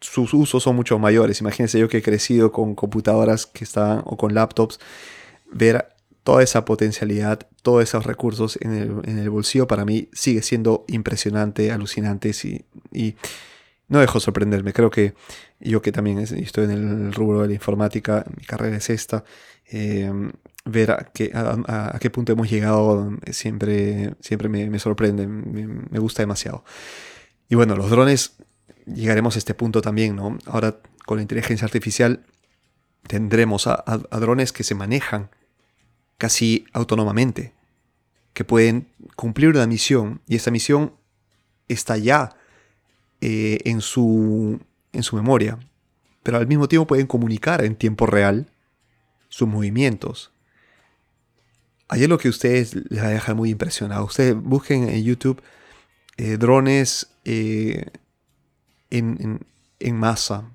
sus 0.00 0.34
usos 0.34 0.62
son 0.62 0.76
mucho 0.76 0.98
mayores. 0.98 1.40
Imagínense 1.40 1.78
yo 1.78 1.88
que 1.88 1.98
he 1.98 2.02
crecido 2.02 2.52
con 2.52 2.74
computadoras 2.74 3.46
que 3.46 3.64
están 3.64 4.02
o 4.04 4.16
con 4.16 4.34
laptops, 4.34 4.78
ver 5.50 5.88
toda 6.22 6.42
esa 6.42 6.64
potencialidad, 6.64 7.46
todos 7.62 7.82
esos 7.82 8.04
recursos 8.04 8.58
en 8.60 9.02
el, 9.04 9.30
bolsillo 9.30 9.66
para 9.66 9.84
mí 9.84 10.08
sigue 10.12 10.42
siendo 10.42 10.84
impresionante, 10.88 11.70
alucinante 11.70 12.32
y, 12.92 13.16
no 13.88 13.98
dejo 14.00 14.18
sorprenderme. 14.18 14.72
Creo 14.72 14.90
que 14.90 15.14
yo 15.60 15.82
que 15.82 15.92
también 15.92 16.18
estoy 16.18 16.64
en 16.64 16.70
el 16.70 17.12
rubro 17.12 17.42
de 17.42 17.48
la 17.48 17.54
informática, 17.54 18.24
mi 18.34 18.44
carrera 18.44 18.76
es 18.76 18.88
esta, 18.88 19.24
em, 19.66 20.32
ver 20.64 20.90
a 20.92 21.10
qué, 21.12 22.10
punto 22.10 22.32
hemos 22.32 22.50
llegado 22.50 23.10
siempre, 23.30 24.14
siempre 24.20 24.48
me, 24.48 24.78
sorprende, 24.78 25.26
me 25.26 25.98
gusta 25.98 26.22
demasiado. 26.22 26.64
Y 27.48 27.54
bueno, 27.54 27.76
los 27.76 27.90
drones, 27.90 28.36
llegaremos 28.86 29.36
a 29.36 29.38
este 29.38 29.54
punto 29.54 29.82
también, 29.82 30.16
¿no? 30.16 30.38
Ahora 30.46 30.78
con 31.04 31.18
la 31.18 31.22
inteligencia 31.22 31.64
artificial 31.64 32.24
tendremos 33.06 33.66
a, 33.66 33.82
drones 34.12 34.52
que 34.52 34.64
se 34.64 34.74
manejan 34.74 35.30
casi 36.16 36.64
autónomamente, 36.72 37.52
que 38.32 38.44
pueden 38.44 38.88
cumplir 39.16 39.50
una 39.50 39.66
misión 39.66 40.22
y 40.26 40.36
esa 40.36 40.50
misión 40.50 40.94
está 41.68 41.96
ya 41.98 42.36
eh, 43.20 43.58
en, 43.64 43.80
su, 43.80 44.60
en 44.92 45.02
su 45.02 45.16
memoria, 45.16 45.58
pero 46.22 46.38
al 46.38 46.46
mismo 46.46 46.68
tiempo 46.68 46.86
pueden 46.86 47.06
comunicar 47.06 47.62
en 47.62 47.76
tiempo 47.76 48.06
real 48.06 48.50
sus 49.28 49.48
movimientos. 49.48 50.30
Hay 51.88 52.06
lo 52.06 52.18
que 52.18 52.28
ustedes 52.28 52.74
les 52.74 53.02
va 53.02 53.30
a 53.30 53.34
muy 53.34 53.50
impresionado. 53.50 54.06
Ustedes 54.06 54.34
busquen 54.34 54.88
en 54.88 55.04
YouTube 55.04 55.42
eh, 56.16 56.38
drones 56.38 57.13
eh, 57.24 57.86
en, 58.90 59.40
masa. 59.94 60.50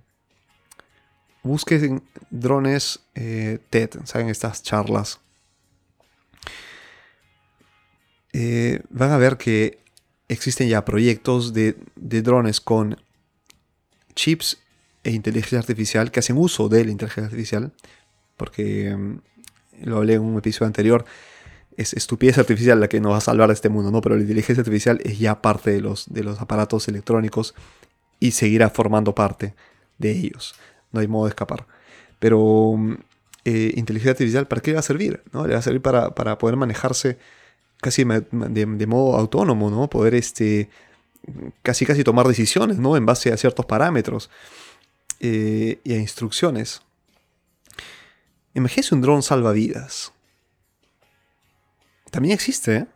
Busquen 1.43 2.03
drones 2.29 2.99
eh, 3.15 3.59
TED, 3.69 3.91
¿saben? 4.05 4.29
Estas 4.29 4.63
charlas. 4.63 5.19
van 8.89 9.11
a 9.11 9.17
ver 9.17 9.37
que 9.37 9.79
existen 10.29 10.69
ya 10.69 10.85
proyectos 10.85 11.53
de, 11.53 11.75
drones 11.95 12.61
con 12.61 12.97
chips 14.15 14.59
e 15.03 15.11
inteligencia 15.11 15.59
artificial 15.59 16.11
que 16.11 16.19
hacen 16.19 16.37
uso 16.37 16.69
de 16.69 16.85
la 16.85 16.91
inteligencia 16.91 17.25
artificial. 17.25 17.73
Porque 18.37 18.95
mm, 18.95 19.19
lo 19.83 19.97
hablé 19.97 20.13
en 20.13 20.21
un 20.21 20.37
episodio 20.37 20.67
anterior 20.67 21.05
es 21.79 21.93
estupidez 21.93 22.37
artificial 22.37 22.77
la 22.81 22.89
que 22.89 22.99
nos 22.99 23.13
va 23.13 23.17
a 23.17 23.21
salvar 23.21 23.47
de 23.47 23.53
este 23.53 23.69
mundo, 23.69 23.89
¿no? 23.89 24.01
Pero 24.01 24.15
la 24.15 24.21
inteligencia 24.21 24.61
artificial 24.61 24.99
es 25.05 25.17
ya 25.17 25.41
parte 25.41 25.71
de 25.71 25.79
los, 25.79 26.11
de 26.11 26.25
los 26.25 26.41
aparatos 26.41 26.89
electrónicos 26.89 27.55
y 28.19 28.31
seguirá 28.31 28.69
formando 28.69 29.15
parte 29.15 29.55
de 29.97 30.11
ellos. 30.11 30.55
No 30.91 30.99
hay 30.99 31.07
modo 31.07 31.25
de 31.25 31.29
escapar. 31.29 31.67
Pero 32.19 32.75
eh, 33.45 33.71
inteligencia 33.77 34.11
artificial, 34.11 34.45
¿para 34.45 34.61
qué 34.61 34.73
va 34.73 34.79
a 34.79 34.83
servir? 34.83 35.23
¿no? 35.31 35.47
Le 35.47 35.53
va 35.53 35.59
a 35.59 35.61
servir 35.61 35.81
para, 35.81 36.37
poder 36.37 36.57
manejarse 36.57 37.17
casi 37.77 38.03
de, 38.03 38.85
modo 38.85 39.15
autónomo, 39.15 39.69
¿no? 39.69 39.89
Poder 39.89 40.15
este, 40.15 40.69
casi 41.63 41.85
casi 41.85 42.03
tomar 42.03 42.27
decisiones, 42.27 42.77
¿no? 42.77 42.97
En 42.97 43.05
base 43.05 43.31
a 43.31 43.37
ciertos 43.37 43.65
parámetros 43.65 44.29
eh, 45.21 45.79
y 45.85 45.93
a 45.93 45.97
instrucciones. 45.97 46.81
Imagínese 48.53 48.95
un 48.95 48.99
dron 48.99 49.23
salvavidas 49.23 50.11
también 52.09 52.33
existe. 52.33 52.75
¿eh? 52.75 52.87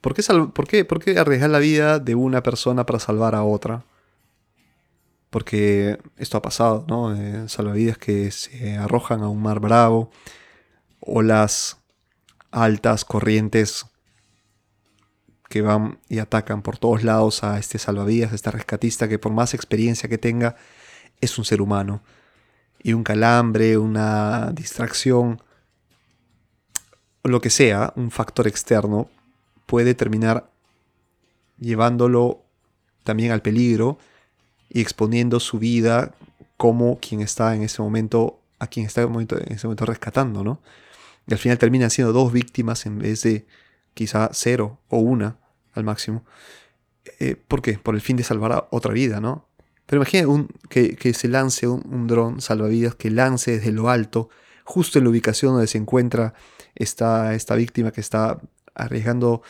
¿Por, 0.00 0.14
qué 0.14 0.84
por, 0.84 1.02
qué, 1.02 1.18
arriesgar 1.18 1.50
la 1.50 1.58
vida 1.58 1.98
de 1.98 2.14
una 2.14 2.42
persona 2.42 2.86
para 2.86 2.98
salvar 2.98 3.34
a 3.34 3.42
otra? 3.42 3.84
Porque 5.30 5.98
esto 6.16 6.38
ha 6.38 6.42
pasado, 6.42 6.84
¿no? 6.88 7.14
Eh, 7.14 7.48
salvavidas 7.48 7.98
que 7.98 8.30
se 8.30 8.76
arrojan 8.76 9.22
a 9.22 9.28
un 9.28 9.42
mar 9.42 9.60
bravo, 9.60 10.10
olas 11.00 11.78
altas, 12.50 13.04
corrientes 13.04 13.86
que 15.48 15.62
van 15.62 15.98
y 16.08 16.18
atacan 16.18 16.62
por 16.62 16.78
todos 16.78 17.04
lados 17.04 17.44
a 17.44 17.58
este 17.58 17.78
salvavidas, 17.78 18.32
a 18.32 18.34
este 18.34 18.50
rescatista 18.50 19.08
que 19.08 19.18
por 19.18 19.32
más 19.32 19.54
experiencia 19.54 20.08
que 20.08 20.18
tenga, 20.18 20.56
es 21.20 21.38
un 21.38 21.44
ser 21.44 21.60
humano. 21.60 22.02
Y 22.82 22.92
un 22.92 23.04
calambre, 23.04 23.78
una 23.78 24.52
distracción, 24.52 25.42
lo 27.30 27.40
que 27.40 27.50
sea, 27.50 27.92
un 27.96 28.10
factor 28.10 28.46
externo, 28.46 29.08
puede 29.66 29.94
terminar 29.94 30.50
llevándolo 31.58 32.42
también 33.04 33.32
al 33.32 33.42
peligro 33.42 33.98
y 34.68 34.80
exponiendo 34.80 35.40
su 35.40 35.58
vida 35.58 36.14
como 36.56 36.98
quien 36.98 37.20
está 37.20 37.54
en 37.54 37.62
ese 37.62 37.82
momento, 37.82 38.40
a 38.58 38.66
quien 38.66 38.86
está 38.86 39.02
en, 39.02 39.28
ese 39.48 39.66
momento 39.66 39.86
rescatando, 39.86 40.42
¿no? 40.42 40.60
Y 41.26 41.32
al 41.32 41.38
final 41.38 41.58
terminan 41.58 41.90
siendo 41.90 42.12
dos 42.12 42.32
víctimas 42.32 42.86
en 42.86 42.98
vez 42.98 43.22
de 43.22 43.46
quizá 43.94 44.30
cero 44.32 44.78
o 44.88 44.98
una 44.98 45.36
al 45.74 45.84
máximo. 45.84 46.24
Eh, 47.18 47.36
¿Por 47.36 47.62
qué? 47.62 47.78
Por 47.78 47.94
el 47.94 48.00
fin 48.00 48.16
de 48.16 48.22
salvar 48.22 48.52
a 48.52 48.68
otra 48.70 48.92
vida, 48.92 49.20
¿no? 49.20 49.46
Pero 49.86 50.02
imagina 50.02 50.28
un, 50.28 50.48
que, 50.68 50.96
se 51.14 51.28
lance 51.28 51.68
un, 51.68 51.82
un 51.88 52.06
dron 52.06 52.40
salvavidas, 52.40 52.94
que 52.94 53.10
lance 53.10 53.52
desde 53.52 53.72
lo 53.72 53.88
alto, 53.88 54.28
justo 54.64 54.98
en 54.98 55.04
la 55.04 55.10
ubicación 55.10 55.52
donde 55.52 55.68
se 55.68 55.78
encuentra 55.78 56.34
esta, 56.76 57.34
esta 57.34 57.54
víctima 57.54 57.90
que 57.90 58.00
está 58.00 58.38
arriesgando 58.74 59.42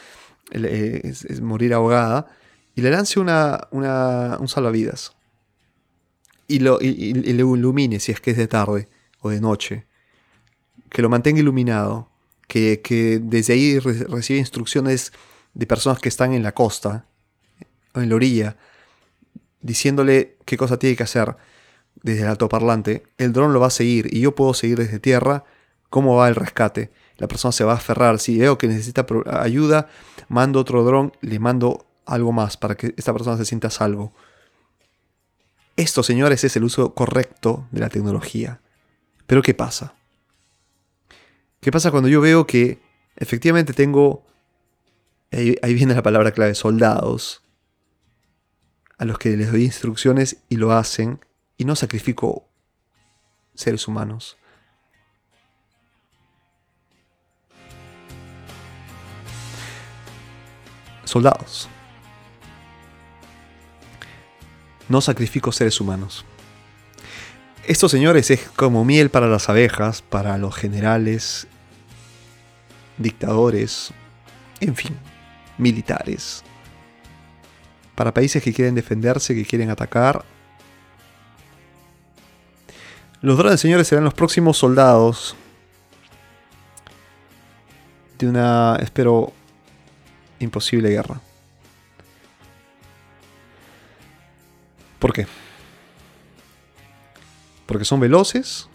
eh, 0.53 1.13
morir 1.43 1.75
ahogada 1.75 2.27
y 2.75 2.83
le 2.83 2.91
lance 2.91 3.19
una, 3.21 3.69
un 3.71 4.49
salvavidas. 4.49 5.17
Y, 6.49 6.61
lo, 6.61 6.81
y, 6.81 7.13
le 7.15 7.43
ilumine 7.43 7.99
si 7.99 8.13
es 8.13 8.21
que 8.21 8.31
es 8.31 8.37
de 8.37 8.47
tarde 8.47 8.89
o 9.21 9.31
de 9.31 9.41
noche, 9.41 9.87
que 10.91 11.03
lo 11.03 11.09
mantenga 11.09 11.41
iluminado, 11.41 12.09
que, 12.47 13.21
desde 13.23 13.55
ahí 13.55 13.79
recibe 13.81 14.39
instrucciones 14.39 15.13
de 15.55 15.67
personas 15.67 15.99
que 15.99 16.09
están 16.09 16.33
en 16.33 16.43
la 16.43 16.53
costa, 16.53 17.07
o 17.95 18.01
en 18.01 18.11
la 18.11 18.15
orilla, 18.15 18.57
diciéndole 19.61 20.37
qué 20.45 20.57
cosa 20.57 20.79
tiene 20.79 20.97
que 20.97 21.03
hacer 21.03 21.37
desde 22.03 22.23
el 22.23 22.29
altoparlante, 22.29 23.05
el 23.19 23.33
dron 23.33 23.53
lo 23.53 23.61
va 23.61 23.67
a 23.69 23.71
seguir 23.71 24.15
y 24.15 24.21
yo 24.21 24.35
puedo 24.35 24.55
seguir 24.55 24.79
desde 24.79 25.01
tierra. 25.01 25.45
Cómo 25.89 26.17
va 26.17 26.29
el 26.29 26.35
rescate. 26.35 26.91
La 27.19 27.29
persona 27.29 27.53
se 27.53 27.65
va 27.65 27.73
a 27.73 27.77
aferrar. 27.77 28.19
Si 28.19 28.39
veo 28.39 28.59
que 28.59 28.69
necesita 28.69 29.07
ayuda, 29.41 29.89
mando 30.29 30.61
otro 30.61 30.85
dron, 30.85 31.13
le 31.21 31.39
mando 31.39 31.87
algo 32.05 32.33
más 32.33 32.57
para 32.57 32.77
que 32.77 32.95
esta 32.97 33.13
persona 33.13 33.37
se 33.37 33.45
sienta 33.45 33.71
salvo. 33.71 34.13
Esto, 35.77 36.03
señores, 36.03 36.43
es 36.45 36.57
el 36.57 36.65
uso 36.65 36.95
correcto 36.95 37.67
de 37.71 37.81
la 37.81 37.89
tecnología. 37.89 38.61
Pero 39.27 39.43
¿qué 39.43 39.55
pasa? 39.55 39.95
¿Qué 41.61 41.71
pasa 41.73 41.91
cuando 41.91 42.09
yo 42.09 42.21
veo 42.21 42.47
que 42.47 42.81
efectivamente 43.17 43.73
tengo, 43.73 44.25
ahí, 45.33 45.75
viene 45.75 45.95
la 45.95 46.03
palabra 46.03 46.31
clave, 46.31 46.55
soldados, 46.55 47.43
a 48.99 49.05
los 49.05 49.19
que 49.19 49.37
les 49.37 49.51
doy 49.51 49.65
instrucciones 49.65 50.39
y 50.49 50.57
lo 50.57 50.73
hacen, 50.73 51.21
y 51.59 51.65
no 51.65 51.77
sacrifico 51.77 52.49
seres 53.55 53.89
humanos? 53.89 54.37
Soldados. 61.07 61.69
No 64.89 65.01
sacrifico 65.01 65.51
seres 65.53 65.81
humanos. 65.81 66.25
Esto, 67.67 67.89
señores, 67.89 68.31
es 68.31 68.49
como 68.55 68.85
miel 68.85 69.11
para 69.11 69.27
las 69.27 69.49
abejas, 69.49 70.03
para 70.03 70.39
los 70.39 70.55
generales, 70.55 71.49
dictadores, 72.99 73.93
en 74.61 74.77
fin, 74.77 74.97
militares. 75.59 76.45
Para 77.95 78.15
países 78.15 78.43
que 78.43 78.53
quieren 78.53 78.75
defenderse, 78.75 79.35
que 79.35 79.45
quieren 79.45 79.71
atacar. 79.71 80.25
Los 83.21 83.39
drones, 83.39 83.61
señores, 83.61 83.89
serán 83.89 84.05
los 84.05 84.15
próximos 84.15 84.59
soldados 84.59 85.35
de 88.19 88.29
una, 88.29 88.79
espero, 88.81 89.33
imposible 90.39 90.91
guerra. 90.91 91.21
¿Por 94.99 95.13
qué? 95.13 95.27
Porque 97.67 97.85
son 97.85 98.01
veloces. 98.01 98.69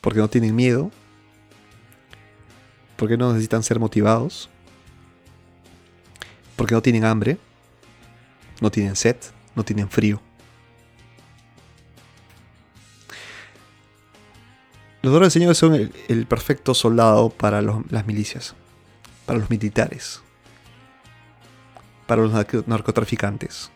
Porque 0.00 0.20
no 0.20 0.28
tienen 0.28 0.54
miedo. 0.54 0.90
Porque 2.96 3.16
no 3.16 3.28
necesitan 3.32 3.62
ser 3.62 3.78
motivados. 3.78 4.48
Porque 6.56 6.74
no 6.74 6.82
tienen 6.82 7.04
hambre. 7.04 7.38
No 8.60 8.70
tienen 8.70 8.96
sed. 8.96 9.16
No 9.54 9.64
tienen 9.64 9.88
frío. 9.90 10.22
Los 15.02 15.14
drones 15.14 15.32
señores 15.32 15.56
son 15.56 15.74
el, 15.74 16.26
perfecto 16.26 16.74
soldado 16.74 17.30
para 17.30 17.62
las 17.62 18.06
milicias, 18.06 18.54
para 19.24 19.38
los 19.38 19.48
militares, 19.48 20.20
para 22.06 22.22
los 22.22 22.32
narcotraficantes. 22.66 23.70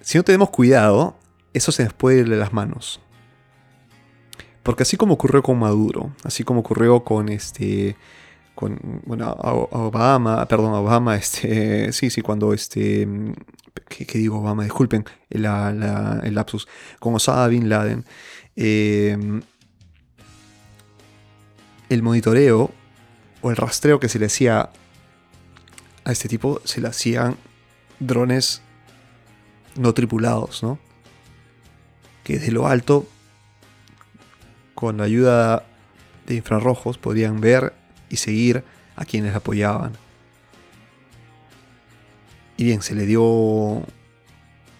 Si 0.00 0.16
no 0.16 0.24
tenemos 0.24 0.48
cuidado, 0.48 1.14
eso 1.52 1.72
se 1.72 1.84
nos 1.84 1.92
puede 1.92 2.20
ir 2.20 2.28
de 2.28 2.36
las 2.36 2.54
manos. 2.54 3.00
Porque 4.62 4.84
así 4.84 4.96
como 4.96 5.14
ocurrió 5.14 5.42
con 5.42 5.58
Maduro, 5.58 6.12
así 6.24 6.42
como 6.42 6.60
ocurrió 6.60 7.04
con 7.04 7.28
este 7.28 7.96
con 8.60 9.00
bueno, 9.06 9.34
Obama, 9.70 10.46
perdón, 10.46 10.74
Obama, 10.74 11.16
este, 11.24 11.92
sí, 11.92 12.10
sí, 12.10 12.20
cuando 12.20 12.52
este, 12.52 13.08
¿qué, 13.88 14.18
digo 14.18 14.40
Obama? 14.40 14.64
Disculpen 14.64 15.06
el 15.30 15.42
lapsus, 16.34 16.68
con 16.98 17.14
Osama 17.14 17.48
Bin 17.48 17.70
Laden, 17.70 18.04
em, 18.56 19.40
el 21.88 22.02
monitoreo 22.02 22.70
o 23.40 23.50
el 23.50 23.56
rastreo 23.56 23.98
que 23.98 24.10
se 24.10 24.18
le 24.18 24.26
hacía 24.26 24.68
a 26.04 26.12
este 26.12 26.28
tipo, 26.28 26.60
se 26.64 26.82
le 26.82 26.88
hacían 26.88 27.36
drones 27.98 28.60
no 29.74 29.94
tripulados, 29.94 30.62
¿no? 30.62 30.78
Que 32.24 32.34
desde 32.34 32.52
lo 32.52 32.66
alto, 32.66 33.08
con 34.74 34.98
la 34.98 35.04
ayuda 35.04 35.64
de 36.26 36.34
infrarrojos, 36.34 36.98
podían 36.98 37.40
ver 37.40 37.79
y 38.10 38.16
seguir 38.16 38.62
a 38.96 39.04
quienes 39.06 39.34
apoyaban. 39.34 39.92
Y 42.58 42.64
bien, 42.64 42.82
se 42.82 42.94
le 42.94 43.06
dio. 43.06 43.82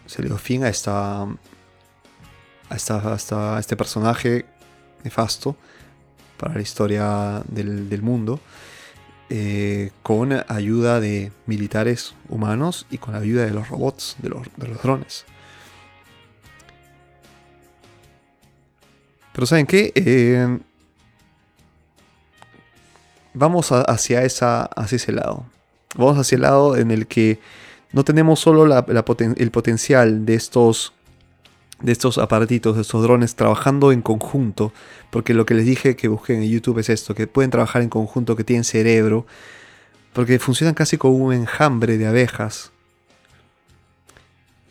Se 0.05 0.21
le 0.21 0.29
dio 0.29 0.37
fin 0.37 0.64
a 0.64 0.69
esta. 0.69 1.23
a, 1.23 2.77
esta, 2.77 3.57
a 3.57 3.61
este 3.61 3.77
personaje 3.77 4.45
nefasto 5.03 5.57
para 6.37 6.55
la 6.55 6.61
historia 6.61 7.43
del, 7.49 8.03
mundo. 8.03 8.40
Eh, 9.31 9.93
con 10.03 10.33
ayuda 10.49 11.01
de 11.01 11.33
militares 11.47 12.14
humanos 12.29 12.87
y 12.90 12.99
con 12.99 13.14
ayuda 13.14 13.45
de 13.45 13.53
los 13.53 13.69
robots, 13.69 14.16
de 14.19 14.29
los, 14.29 14.47
de 14.57 14.69
los 14.69 14.83
drones. 14.83 15.25
Pero 19.33 19.47
¿saben 19.47 19.66
qué? 19.66 19.93
Eh, 19.95 20.59
vamos 23.35 23.73
hacia, 23.73 24.21
hacia 24.25 24.97
ese 24.97 25.12
lado. 25.12 25.45
Vamos 25.97 26.19
hacia 26.19 26.37
el 26.37 26.43
lado 26.43 26.77
en 26.77 26.90
el 26.90 27.07
que 27.07 27.40
no 27.93 28.05
tenemos 28.05 28.40
solo 28.40 28.64
el 28.64 29.51
potencial 29.51 30.25
de 30.25 30.35
estos, 30.35 30.93
de 31.81 31.93
estos 31.93 32.19
aparatitos, 32.19 32.77
de 32.77 32.83
estos 32.83 33.03
drones 33.03 33.35
trabajando 33.35 33.90
en 33.90 34.03
conjunto, 34.03 34.73
porque 35.11 35.35
lo 35.35 35.45
que 35.47 35.55
les 35.55 35.66
dije 35.66 35.97
que 35.97 36.09
busquen 36.09 36.43
en 36.43 36.51
YouTube 36.51 36.79
es 36.79 36.88
esto, 36.88 37.14
que 37.14 37.27
pueden 37.27 37.51
trabajar 37.51 37.83
en 37.83 37.88
conjunto, 37.88 38.37
que 38.37 38.45
tienen 38.45 38.64
cerebro, 38.64 39.27
porque 40.12 40.38
funcionan 40.38 40.75
casi 40.75 40.99
como 40.99 41.16
un 41.16 41.33
enjambre 41.33 41.99
de 41.99 42.07
abejas, 42.07 42.71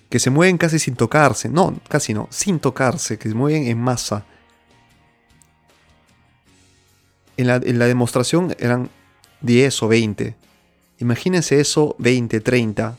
que 0.09 0.19
se 0.19 0.29
mueven 0.29 0.57
casi 0.57 0.79
sin 0.79 0.95
tocarse, 0.95 1.49
no, 1.49 1.77
casi 1.87 2.13
no, 2.13 2.27
sin 2.31 2.59
tocarse, 2.59 3.19
que 3.19 3.29
se 3.29 3.35
mueven 3.35 3.67
en 3.67 3.79
masa 3.79 4.25
en 7.39 7.47
la, 7.79 7.87
demostración 7.87 8.53
eran 8.59 8.89
10 9.41 9.83
o 9.83 9.87
20. 9.87 10.35
Imagínense 10.99 11.61
eso 11.61 11.95
20, 11.97 12.41
30, 12.41 12.97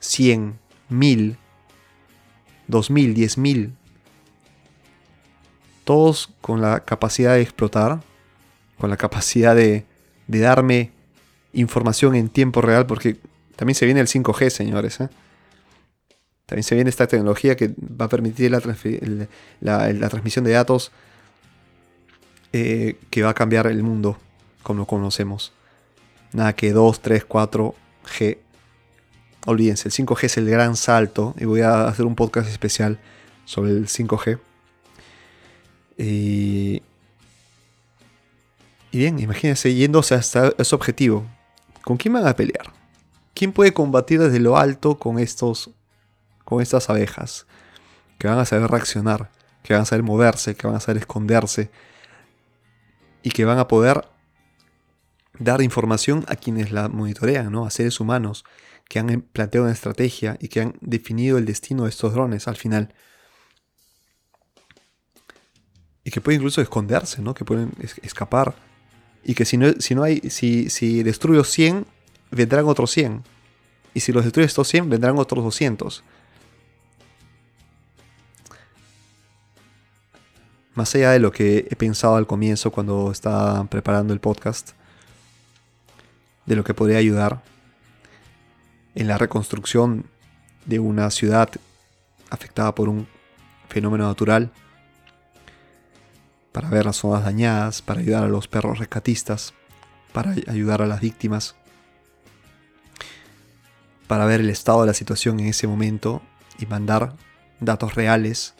100, 0.00 0.58
1000, 0.88 1.36
2000, 2.68 3.14
10000. 3.14 3.72
Todos 5.84 6.30
con 6.40 6.62
la 6.62 6.80
capacidad 6.80 7.34
de 7.34 7.42
explotar, 7.42 8.00
con 8.78 8.88
la 8.88 8.96
capacidad 8.96 9.54
de, 9.54 9.84
darme 10.26 10.92
información 11.52 12.14
en 12.14 12.30
tiempo 12.30 12.62
real, 12.62 12.86
porque 12.86 13.18
también 13.56 13.74
se 13.74 13.84
viene 13.84 14.00
el 14.00 14.06
5G, 14.06 14.48
señores. 14.48 15.00
¿eh? 15.00 15.10
También 16.46 16.64
se 16.64 16.74
viene 16.74 16.88
esta 16.88 17.06
tecnología 17.06 17.56
que 17.56 17.74
va 17.78 18.06
a 18.06 18.08
permitir 18.08 18.50
la 18.50 20.08
transmisión 20.08 20.46
de 20.46 20.52
datos 20.52 20.92
eh, 22.52 22.98
que 23.10 23.22
va 23.22 23.30
a 23.30 23.34
cambiar 23.34 23.66
el 23.66 23.82
mundo 23.82 24.18
como 24.62 24.80
lo 24.80 24.86
conocemos. 24.86 25.52
Nada 26.32 26.54
que 26.54 26.72
2, 26.72 27.00
3, 27.00 27.24
4, 27.24 27.74
G. 28.18 28.38
Olvídense, 29.46 29.88
el 29.88 29.92
5G 29.92 30.24
es 30.24 30.36
el 30.36 30.48
gran 30.48 30.76
salto 30.76 31.34
y 31.38 31.44
voy 31.44 31.62
a 31.62 31.88
hacer 31.88 32.06
un 32.06 32.14
podcast 32.14 32.48
especial 32.48 32.98
sobre 33.44 33.72
el 33.72 33.88
5G. 33.88 34.38
Y, 35.98 36.82
y 38.90 38.98
bien, 38.98 39.18
imagínense 39.18 39.74
yéndose 39.74 40.14
hasta 40.14 40.52
ese 40.58 40.74
objetivo. 40.74 41.26
¿Con 41.82 41.96
quién 41.96 42.14
van 42.14 42.26
a 42.26 42.36
pelear? 42.36 42.72
¿Quién 43.34 43.52
puede 43.52 43.72
combatir 43.72 44.20
desde 44.20 44.38
lo 44.38 44.56
alto 44.56 44.98
con 44.98 45.18
estos 45.18 45.70
con 46.44 46.62
estas 46.62 46.88
abejas? 46.90 47.46
Que 48.18 48.28
van 48.28 48.38
a 48.38 48.44
saber 48.44 48.70
reaccionar, 48.70 49.30
que 49.62 49.74
van 49.74 49.82
a 49.82 49.86
saber 49.86 50.02
moverse, 50.02 50.54
que 50.54 50.66
van 50.66 50.76
a 50.76 50.80
saber 50.80 50.98
esconderse, 50.98 51.70
y 53.22 53.30
que 53.30 53.44
van 53.44 53.58
a 53.58 53.68
poder 53.68 54.04
dar 55.38 55.62
información 55.62 56.24
a 56.28 56.36
quienes 56.36 56.72
la 56.72 56.88
monitorean, 56.88 57.50
¿no? 57.50 57.64
a 57.64 57.70
seres 57.70 58.00
humanos 58.00 58.44
que 58.88 58.98
han 58.98 59.22
planteado 59.32 59.64
una 59.64 59.72
estrategia 59.72 60.36
y 60.40 60.48
que 60.48 60.60
han 60.60 60.74
definido 60.80 61.38
el 61.38 61.46
destino 61.46 61.84
de 61.84 61.90
estos 61.90 62.12
drones 62.12 62.46
al 62.48 62.56
final. 62.56 62.94
Y 66.04 66.10
que 66.10 66.20
pueden 66.20 66.40
incluso 66.40 66.60
esconderse, 66.60 67.22
¿no? 67.22 67.32
que 67.32 67.44
pueden 67.44 67.72
escapar. 68.02 68.54
Y 69.24 69.34
que 69.34 69.44
si 69.44 69.56
no, 69.56 69.72
si 69.78 69.94
no 69.94 70.02
hay, 70.02 70.18
si, 70.30 70.68
si 70.68 71.02
destruyo 71.02 71.44
100, 71.44 71.86
vendrán 72.32 72.66
otros 72.66 72.90
100. 72.90 73.22
Y 73.94 74.00
si 74.00 74.12
los 74.12 74.24
destruyo 74.24 74.46
estos 74.46 74.68
100, 74.68 74.90
vendrán 74.90 75.18
otros 75.18 75.44
200. 75.44 76.02
Más 80.74 80.94
allá 80.94 81.10
de 81.10 81.18
lo 81.18 81.32
que 81.32 81.68
he 81.70 81.76
pensado 81.76 82.16
al 82.16 82.26
comienzo 82.26 82.70
cuando 82.70 83.10
estaba 83.10 83.64
preparando 83.64 84.12
el 84.14 84.20
podcast, 84.20 84.70
de 86.46 86.56
lo 86.56 86.64
que 86.64 86.74
podría 86.74 86.98
ayudar 86.98 87.42
en 88.94 89.08
la 89.08 89.18
reconstrucción 89.18 90.06
de 90.66 90.78
una 90.78 91.10
ciudad 91.10 91.50
afectada 92.30 92.74
por 92.74 92.88
un 92.88 93.06
fenómeno 93.68 94.06
natural, 94.06 94.50
para 96.52 96.68
ver 96.68 96.84
las 96.84 96.96
zonas 96.96 97.24
dañadas, 97.24 97.80
para 97.80 98.00
ayudar 98.00 98.24
a 98.24 98.28
los 98.28 98.46
perros 98.46 98.78
rescatistas, 98.78 99.54
para 100.12 100.32
ayudar 100.46 100.82
a 100.82 100.86
las 100.86 101.00
víctimas, 101.00 101.56
para 104.06 104.26
ver 104.26 104.40
el 104.40 104.50
estado 104.50 104.82
de 104.82 104.88
la 104.88 104.94
situación 104.94 105.40
en 105.40 105.46
ese 105.46 105.66
momento 105.66 106.20
y 106.58 106.66
mandar 106.66 107.14
datos 107.60 107.94
reales, 107.94 108.54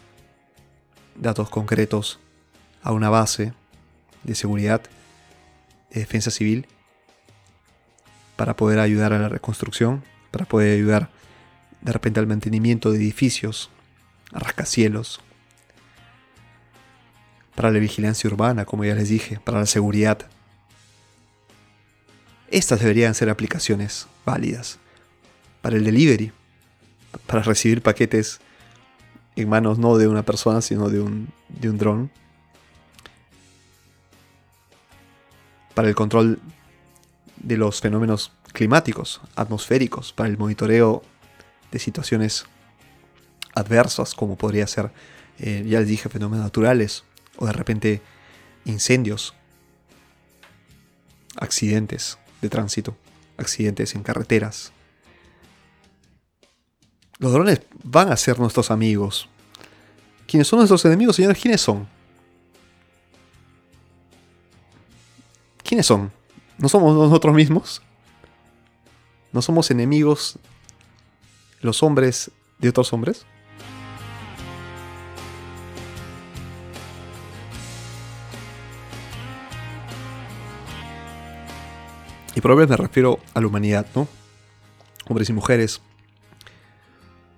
datos 1.14 1.50
concretos 1.50 2.18
a 2.82 2.92
una 2.92 3.10
base 3.10 3.52
de 4.24 4.34
seguridad, 4.34 4.82
de 5.90 6.00
defensa 6.00 6.30
civil, 6.30 6.66
para 8.36 8.56
poder 8.56 8.78
ayudar 8.78 9.12
a 9.12 9.18
la 9.18 9.28
reconstrucción, 9.28 10.02
para 10.30 10.44
poder 10.44 10.74
ayudar 10.74 11.10
de 11.80 11.92
repente 11.92 12.20
al 12.20 12.26
mantenimiento 12.26 12.90
de 12.90 12.98
edificios, 12.98 13.70
a 14.32 14.38
rascacielos, 14.38 15.20
para 17.54 17.70
la 17.70 17.78
vigilancia 17.78 18.28
urbana, 18.28 18.64
como 18.64 18.84
ya 18.84 18.94
les 18.94 19.08
dije, 19.08 19.38
para 19.44 19.60
la 19.60 19.66
seguridad. 19.66 20.26
Estas 22.50 22.80
deberían 22.80 23.14
ser 23.14 23.30
aplicaciones 23.30 24.06
válidas 24.24 24.78
para 25.60 25.76
el 25.76 25.84
delivery, 25.84 26.32
para 27.26 27.42
recibir 27.42 27.82
paquetes 27.82 28.40
en 29.36 29.48
manos 29.48 29.78
no 29.78 29.96
de 29.96 30.08
una 30.08 30.22
persona, 30.22 30.60
sino 30.60 30.88
de 30.88 31.00
un, 31.00 31.28
de 31.48 31.70
un 31.70 31.78
dron. 31.78 32.10
Para 35.74 35.88
el 35.88 35.94
control 35.94 36.38
de 37.36 37.56
los 37.56 37.80
fenómenos 37.80 38.32
climáticos, 38.52 39.20
atmosféricos, 39.34 40.12
para 40.12 40.28
el 40.28 40.38
monitoreo 40.38 41.02
de 41.70 41.78
situaciones 41.78 42.44
adversas, 43.54 44.14
como 44.14 44.36
podría 44.36 44.66
ser, 44.66 44.92
eh, 45.38 45.64
ya 45.66 45.80
les 45.80 45.88
dije, 45.88 46.08
fenómenos 46.08 46.44
naturales, 46.44 47.04
o 47.36 47.46
de 47.46 47.52
repente 47.52 48.02
incendios, 48.64 49.34
accidentes 51.36 52.18
de 52.40 52.48
tránsito, 52.48 52.96
accidentes 53.38 53.94
en 53.94 54.02
carreteras. 54.02 54.72
Los 57.22 57.32
drones 57.32 57.60
van 57.84 58.10
a 58.10 58.16
ser 58.16 58.40
nuestros 58.40 58.72
amigos. 58.72 59.28
¿Quiénes 60.26 60.48
son 60.48 60.58
nuestros 60.58 60.84
enemigos, 60.86 61.14
señores? 61.14 61.40
¿Quiénes 61.40 61.60
son? 61.60 61.86
¿Quiénes 65.62 65.86
son? 65.86 66.10
¿No 66.58 66.68
somos 66.68 66.96
nosotros 66.96 67.32
mismos? 67.32 67.80
¿No 69.30 69.40
somos 69.40 69.70
enemigos 69.70 70.36
los 71.60 71.84
hombres 71.84 72.32
de 72.58 72.70
otros 72.70 72.92
hombres? 72.92 73.24
Y 82.34 82.40
por 82.40 82.50
hombres 82.50 82.68
me 82.68 82.76
refiero 82.76 83.20
a 83.32 83.40
la 83.40 83.46
humanidad, 83.46 83.86
¿no? 83.94 84.08
Hombres 85.06 85.28
y 85.28 85.32
mujeres 85.32 85.80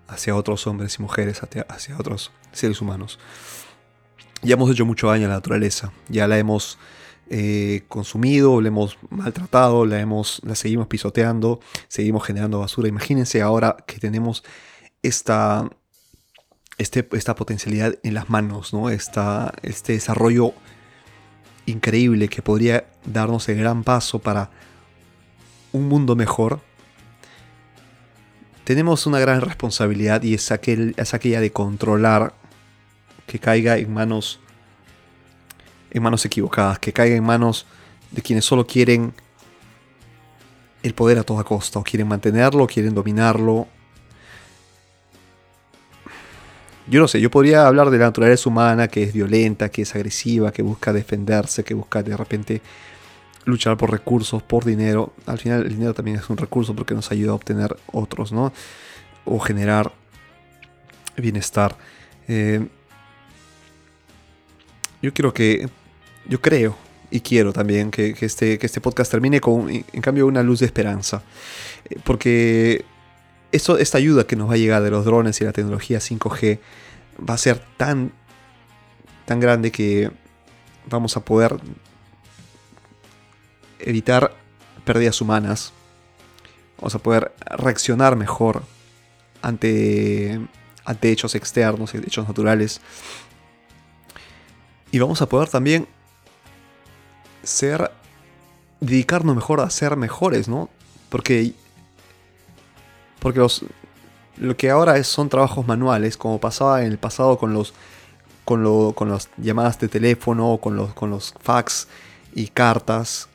hacia 0.09 0.37
otros 0.37 0.67
hombres 0.67 0.99
y 0.99 1.03
mujeres, 1.03 1.43
hacia, 1.43 1.99
otros 1.99 2.33
seres 2.53 2.81
humanos. 2.81 3.19
Ya 4.43 4.55
hemos 4.55 4.71
hecho 4.71 4.85
mucho 4.85 5.09
daño 5.09 5.27
a 5.27 5.29
la 5.29 5.37
naturaleza, 5.37 5.93
ya 6.09 6.29
la 6.29 6.39
hemos 6.39 6.79
eh, 7.31 7.83
consumido, 7.89 8.61
la 8.61 8.69
hemos 8.69 8.99
maltratado, 9.11 9.87
la, 9.87 10.01
hemos, 10.01 10.43
la 10.45 10.55
seguimos 10.55 10.87
pisoteando, 10.87 11.61
seguimos 11.89 12.25
generando 12.25 12.61
basura. 12.61 12.89
Imagínense 12.89 13.41
ahora 13.41 13.77
que 13.87 13.99
tenemos 13.99 14.45
esta, 15.03 15.69
este, 16.77 17.09
esta 17.13 17.35
potencialidad 17.35 17.99
en 18.03 18.15
las 18.15 18.29
manos, 18.29 18.75
¿no? 18.75 18.91
Esta, 18.91 19.55
este 19.63 19.95
desarrollo 19.95 20.53
increíble 21.67 22.29
que 22.29 22.43
podría 22.43 22.87
darnos 23.07 23.49
el 23.49 23.57
gran 23.57 23.85
paso 23.85 24.19
para 24.19 24.51
un 25.73 25.89
mundo 25.89 26.17
mejor, 26.17 26.61
tenemos 28.65 29.07
una 29.07 29.21
gran 29.21 29.41
responsabilidad 29.41 30.23
y 30.23 30.35
es, 30.35 30.51
aquel, 30.51 30.95
es 30.97 31.15
aquella 31.15 31.41
de 31.41 31.53
controlar 31.53 32.35
que 33.27 33.39
caiga 33.39 33.77
en 33.77 33.93
manos 33.93 34.41
en 35.91 36.03
manos 36.03 36.25
equivocadas, 36.25 36.81
que 36.81 36.93
caiga 36.93 37.15
en 37.15 37.23
manos 37.23 37.67
de 38.11 38.21
quienes 38.21 38.45
solo 38.45 38.67
quieren 38.67 39.15
el 40.83 40.93
poder 40.93 41.19
a 41.19 41.23
toda 41.23 41.45
costa, 41.45 41.79
o 41.79 41.85
quieren 41.85 42.09
mantenerlo, 42.09 42.65
o 42.65 42.67
quieren 42.67 42.95
dominarlo. 42.95 43.69
Yo 46.89 47.01
no 47.01 47.07
sé, 47.07 47.21
yo 47.21 47.31
podría 47.31 47.67
hablar 47.67 47.91
de 47.91 47.99
la 47.99 48.07
naturaleza 48.07 48.49
humana 48.49 48.89
que 48.89 49.05
es 49.05 49.13
violenta, 49.13 49.71
que 49.71 49.83
es 49.83 49.95
agresiva, 49.95 50.53
que 50.53 50.63
busca 50.63 50.93
defenderse, 50.93 51.63
que 51.63 51.75
busca 51.75 52.03
de 52.03 52.17
repente 52.17 52.61
luchar 53.45 53.77
por 53.77 53.91
recursos, 53.91 54.43
por 54.43 54.65
dinero. 54.65 55.13
Al 55.27 55.39
final 55.39 55.63
el 55.63 55.71
dinero 55.71 55.95
también 55.95 56.17
es 56.19 56.29
un 56.31 56.37
recurso 56.37 56.75
porque 56.75 56.95
nos 56.95 57.11
ayuda 57.11 57.33
a 57.33 57.35
obtener 57.35 57.77
otros, 57.93 58.33
¿no? 58.33 58.53
O 59.25 59.39
generar 59.39 59.93
bienestar. 61.17 61.77
Eh, 62.29 62.67
yo 65.03 65.13
quiero 65.13 65.35
que, 65.35 65.69
yo 66.27 66.41
creo 66.41 66.77
y 67.11 67.21
quiero 67.21 67.53
también 67.53 67.91
que, 67.91 68.17
este, 68.21 68.59
que 68.59 68.67
este 68.67 68.81
podcast 68.81 69.11
termine 69.11 69.41
con, 69.41 69.69
en 69.71 70.03
cambio, 70.03 70.27
una 70.27 70.43
luz 70.43 70.61
de 70.61 70.67
esperanza. 70.67 71.23
Eh, 71.89 71.99
porque 72.05 72.85
esto, 73.53 73.79
esta 73.79 73.99
ayuda 73.99 74.27
que 74.27 74.37
nos 74.37 74.49
va 74.49 74.55
a 74.55 74.57
llegar 74.57 74.83
de 74.83 74.91
los 74.91 75.05
drones 75.05 75.41
y 75.41 75.45
la 75.45 75.53
tecnología 75.53 75.99
5G 75.99 76.59
va 77.29 77.35
a 77.35 77.39
ser 77.39 77.61
tan, 77.77 78.13
tan 79.27 79.39
grande 79.39 79.71
que 79.71 80.11
vamos 80.89 81.17
a 81.17 81.25
poder 81.25 81.57
evitar 83.79 84.35
pérdidas 84.85 85.21
humanas. 85.21 85.73
Vamos 86.79 86.95
a 86.95 86.99
poder 86.99 87.33
reaccionar 87.57 88.17
mejor 88.17 88.63
ante, 89.43 90.41
ante 90.85 91.11
hechos 91.11 91.35
externos, 91.35 91.95
hechos 91.95 92.27
naturales. 92.27 92.81
Y 94.91 94.99
vamos 94.99 95.21
a 95.23 95.29
poder 95.29 95.49
también 95.49 95.89
ser. 97.43 97.91
dedicarnos 98.81 99.35
mejor 99.35 99.61
a 99.61 99.71
ser 99.71 99.97
mejores, 99.97 100.49
¿no? 100.49 100.69
Porque. 101.09 101.53
Porque 103.19 103.39
los. 103.39 103.65
Lo 104.37 104.57
que 104.57 104.69
ahora 104.69 104.97
es, 104.97 105.07
son 105.07 105.29
trabajos 105.29 105.65
manuales, 105.67 106.17
como 106.17 106.41
pasaba 106.41 106.83
en 106.83 106.91
el 106.93 106.99
pasado 106.99 107.39
con 107.39 107.55
los. 107.55 107.73
con, 108.45 108.63
lo, 108.63 108.93
con 108.95 109.09
las 109.09 109.31
llamadas 109.37 109.79
de 109.79 109.89
teléfono, 109.89 110.59
con 110.59 110.77
los, 110.77 110.93
con 110.95 111.11
los 111.11 111.35
fax 111.41 111.89
y 112.35 112.49
cartas 112.49 113.29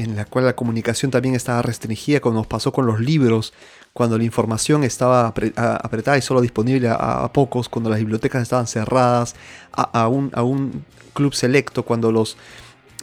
en 0.00 0.16
la 0.16 0.24
cual 0.24 0.46
la 0.46 0.56
comunicación 0.56 1.10
también 1.10 1.34
estaba 1.34 1.60
restringida, 1.60 2.20
como 2.20 2.36
nos 2.36 2.46
pasó 2.46 2.72
con 2.72 2.86
los 2.86 3.00
libros, 3.00 3.52
cuando 3.92 4.16
la 4.16 4.24
información 4.24 4.82
estaba 4.82 5.26
apretada 5.26 6.16
y 6.16 6.22
solo 6.22 6.40
disponible 6.40 6.88
a, 6.88 7.30
pocos, 7.34 7.68
cuando 7.68 7.90
las 7.90 7.98
bibliotecas 7.98 8.40
estaban 8.40 8.66
cerradas, 8.66 9.34
a, 9.72 10.08
un, 10.08 10.30
a 10.34 10.42
un, 10.42 10.84
club 11.12 11.34
selecto, 11.34 11.84
cuando 11.84 12.12
los, 12.12 12.38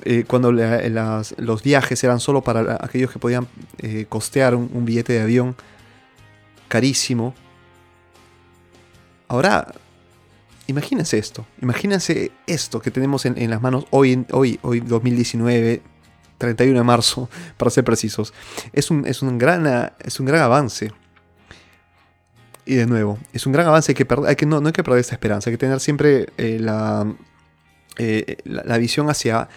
eh, 0.05 0.23
cuando 0.25 0.51
los 0.51 1.62
viajes 1.62 2.03
eran 2.03 2.19
solo 2.19 2.41
para 2.41 2.79
aquellos 2.81 3.12
que 3.12 3.19
podían 3.19 3.47
eh, 3.79 4.07
costear 4.10 4.55
un, 4.55 4.86
billete 4.86 5.13
de 5.13 5.21
avión 5.21 5.55
carísimo. 6.67 7.36
Ahora, 9.27 9.71
imagínense 10.65 11.19
esto, 11.19 11.45
imagínense 11.62 12.31
esto 12.47 12.79
que 12.79 12.89
tenemos 12.89 13.25
en, 13.27 13.38
en 13.38 13.51
las 13.51 13.62
manos 13.62 13.86
hoy, 13.91 14.25
hoy, 14.31 14.57
hoy 14.63 14.79
2019 14.79 15.83
31 16.38 16.78
de 16.78 16.84
marzo, 16.84 17.30
para 17.58 17.71
ser 17.71 17.84
precisos. 17.84 18.34
Es 18.73 18.91
un, 18.91 19.06
es 19.06 19.21
un, 19.21 19.38
gran, 19.38 19.91
es 20.04 20.19
un 20.19 20.26
gran 20.26 20.41
avance. 20.41 20.91
Y 22.65 22.76
de 22.76 22.86
nuevo, 22.86 23.17
es 23.34 23.45
un 23.45 23.54
gran 23.54 23.67
avance, 23.67 23.93
que, 23.93 24.06
que 24.06 24.45
no, 24.45 24.60
no 24.60 24.67
hay 24.67 24.73
que 24.73 24.84
perder 24.84 25.00
esta 25.00 25.15
esperanza, 25.15 25.50
hay 25.50 25.54
que 25.54 25.58
tener 25.58 25.80
siempre 25.80 26.28
eh, 26.38 26.60
eh, 27.97 28.38
la, 28.43 28.63
la, 28.65 28.78
visión 28.78 29.10
hacia 29.10 29.47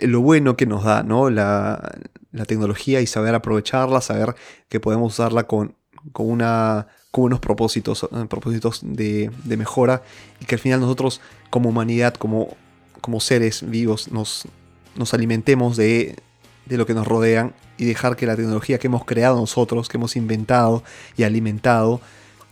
lo 0.00 0.22
bueno 0.22 0.56
que 0.56 0.64
nos 0.64 0.82
da 0.82 1.02
¿no? 1.02 1.28
la, 1.28 1.98
la, 2.32 2.44
tecnología 2.46 3.02
y 3.02 3.06
saber 3.06 3.34
aprovecharla, 3.34 4.00
saber 4.00 4.34
que 4.70 4.80
podemos 4.80 5.12
usarla 5.12 5.44
con, 5.44 5.76
con, 6.12 6.30
una, 6.30 6.86
con 7.10 7.24
unos 7.24 7.40
propósitos, 7.40 8.04
eh, 8.04 8.26
propósitos 8.26 8.80
de, 8.82 9.30
de, 9.44 9.56
mejora 9.58 10.02
y 10.40 10.46
que 10.46 10.54
al 10.54 10.60
final 10.60 10.80
nosotros 10.80 11.20
como 11.50 11.68
humanidad, 11.68 12.14
como, 12.14 12.56
como 13.02 13.20
seres 13.20 13.68
vivos, 13.68 14.10
nos, 14.10 14.48
nos 14.96 15.14
alimentemos 15.14 15.76
de, 15.76 16.16
de 16.66 16.76
lo 16.76 16.86
que 16.86 16.94
nos 16.94 17.06
rodean 17.06 17.54
y 17.78 17.84
dejar 17.84 18.16
que 18.16 18.26
la 18.26 18.36
tecnología 18.36 18.78
que 18.78 18.86
hemos 18.86 19.04
creado 19.04 19.36
nosotros, 19.36 19.88
que 19.88 19.96
hemos 19.96 20.16
inventado 20.16 20.82
y 21.16 21.24
alimentado, 21.24 22.00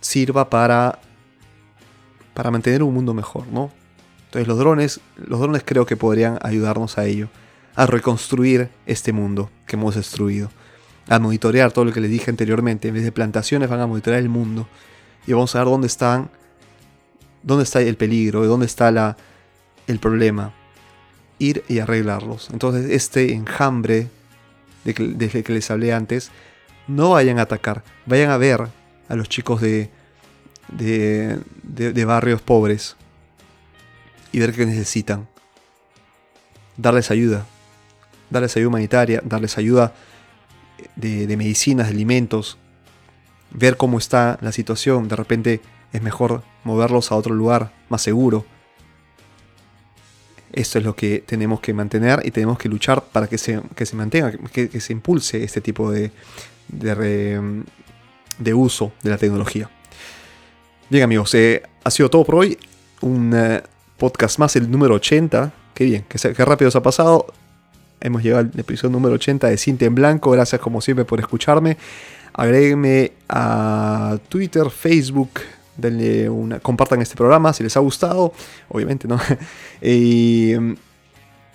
sirva 0.00 0.50
para 0.50 1.00
para 2.34 2.50
mantener 2.50 2.82
un 2.82 2.92
mundo 2.92 3.14
mejor, 3.14 3.46
¿no? 3.46 3.70
Entonces 4.26 4.48
los 4.48 4.58
drones, 4.58 5.00
los 5.16 5.40
drones 5.40 5.62
creo 5.64 5.86
que 5.86 5.96
podrían 5.96 6.38
ayudarnos 6.42 6.98
a 6.98 7.06
ello, 7.06 7.28
a 7.76 7.86
reconstruir 7.86 8.70
este 8.84 9.12
mundo 9.12 9.50
que 9.66 9.76
hemos 9.76 9.94
destruido, 9.94 10.50
a 11.08 11.20
monitorear 11.20 11.70
todo 11.70 11.84
lo 11.84 11.92
que 11.92 12.00
les 12.00 12.10
dije 12.10 12.30
anteriormente. 12.30 12.88
En 12.88 12.94
vez 12.94 13.04
de 13.04 13.12
plantaciones 13.12 13.70
van 13.70 13.80
a 13.80 13.86
monitorear 13.86 14.20
el 14.20 14.28
mundo 14.28 14.66
y 15.26 15.32
vamos 15.32 15.54
a 15.54 15.58
ver 15.60 15.68
dónde 15.68 15.86
están, 15.86 16.30
dónde 17.44 17.62
está 17.62 17.80
el 17.80 17.96
peligro, 17.96 18.44
dónde 18.44 18.66
está 18.66 18.90
la, 18.90 19.16
el 19.86 20.00
problema. 20.00 20.52
Ir 21.38 21.64
y 21.68 21.80
arreglarlos. 21.80 22.50
Entonces 22.52 22.90
este 22.90 23.32
enjambre 23.32 24.08
de 24.84 24.94
que, 24.94 25.04
desde 25.04 25.42
que 25.42 25.52
les 25.52 25.70
hablé 25.70 25.92
antes, 25.92 26.30
no 26.86 27.10
vayan 27.10 27.38
a 27.38 27.42
atacar, 27.42 27.82
vayan 28.06 28.30
a 28.30 28.36
ver 28.36 28.68
a 29.08 29.14
los 29.16 29.28
chicos 29.28 29.60
de, 29.60 29.90
de, 30.68 31.38
de 31.62 32.04
barrios 32.04 32.40
pobres 32.42 32.96
y 34.34 34.40
ver 34.40 34.52
qué 34.52 34.66
necesitan. 34.66 35.28
Darles 36.76 37.12
ayuda. 37.12 37.46
Darles 38.30 38.56
ayuda 38.56 38.68
humanitaria, 38.68 39.22
darles 39.24 39.58
ayuda 39.58 39.94
de, 40.96 41.36
medicinas, 41.36 41.86
de 41.86 41.94
alimentos. 41.94 42.58
Ver 43.52 43.76
cómo 43.76 43.98
está 43.98 44.38
la 44.40 44.50
situación. 44.50 45.06
De 45.06 45.14
repente 45.14 45.60
es 45.92 46.02
mejor 46.02 46.42
moverlos 46.64 47.12
a 47.12 47.14
otro 47.14 47.32
lugar 47.32 47.72
más 47.88 48.02
seguro. 48.02 48.44
Esto 50.54 50.78
es 50.78 50.84
lo 50.84 50.94
que 50.94 51.24
tenemos 51.26 51.60
que 51.60 51.74
mantener 51.74 52.20
y 52.24 52.30
tenemos 52.30 52.58
que 52.58 52.68
luchar 52.68 53.02
para 53.02 53.26
que 53.26 53.38
se, 53.38 53.60
se 53.76 53.96
mantenga, 53.96 54.32
que, 54.52 54.80
se 54.80 54.92
impulse 54.92 55.42
este 55.42 55.60
tipo 55.60 55.90
de, 55.90 56.12
de, 56.68 57.62
de, 58.38 58.54
uso 58.54 58.92
de 59.02 59.10
la 59.10 59.18
tecnología. 59.18 59.68
Bien 60.88 61.02
amigos, 61.02 61.34
eh, 61.34 61.62
ha 61.82 61.90
sido 61.90 62.08
todo 62.08 62.24
por 62.24 62.36
hoy. 62.36 62.56
Un, 63.00 63.32
eh, 63.34 63.62
podcast 63.96 64.38
más, 64.38 64.54
el 64.56 64.70
número 64.70 64.94
80. 64.94 65.52
Qué 65.74 65.84
bien, 65.84 66.04
qué, 66.08 66.44
rápido 66.44 66.70
se 66.70 66.78
ha 66.78 66.82
pasado. 66.82 67.26
Hemos 68.00 68.22
llegado 68.22 68.40
al 68.42 68.60
episodio 68.60 68.92
número 68.92 69.14
80 69.14 69.48
de 69.48 69.56
Cinta 69.56 69.84
en 69.86 69.94
Blanco. 69.94 70.30
Gracias 70.30 70.60
como 70.60 70.80
siempre 70.80 71.04
por 71.04 71.20
escucharme. 71.20 71.76
Agréguenme 72.32 73.12
a 73.28 74.18
Twitter, 74.28 74.70
Facebook. 74.70 75.30
Denle 75.76 76.28
una, 76.28 76.60
compartan 76.60 77.02
este 77.02 77.16
programa 77.16 77.52
si 77.52 77.62
les 77.62 77.76
ha 77.76 77.80
gustado. 77.80 78.32
Obviamente, 78.68 79.08
¿no? 79.08 79.18
y 79.82 80.54
mm, 80.58 80.74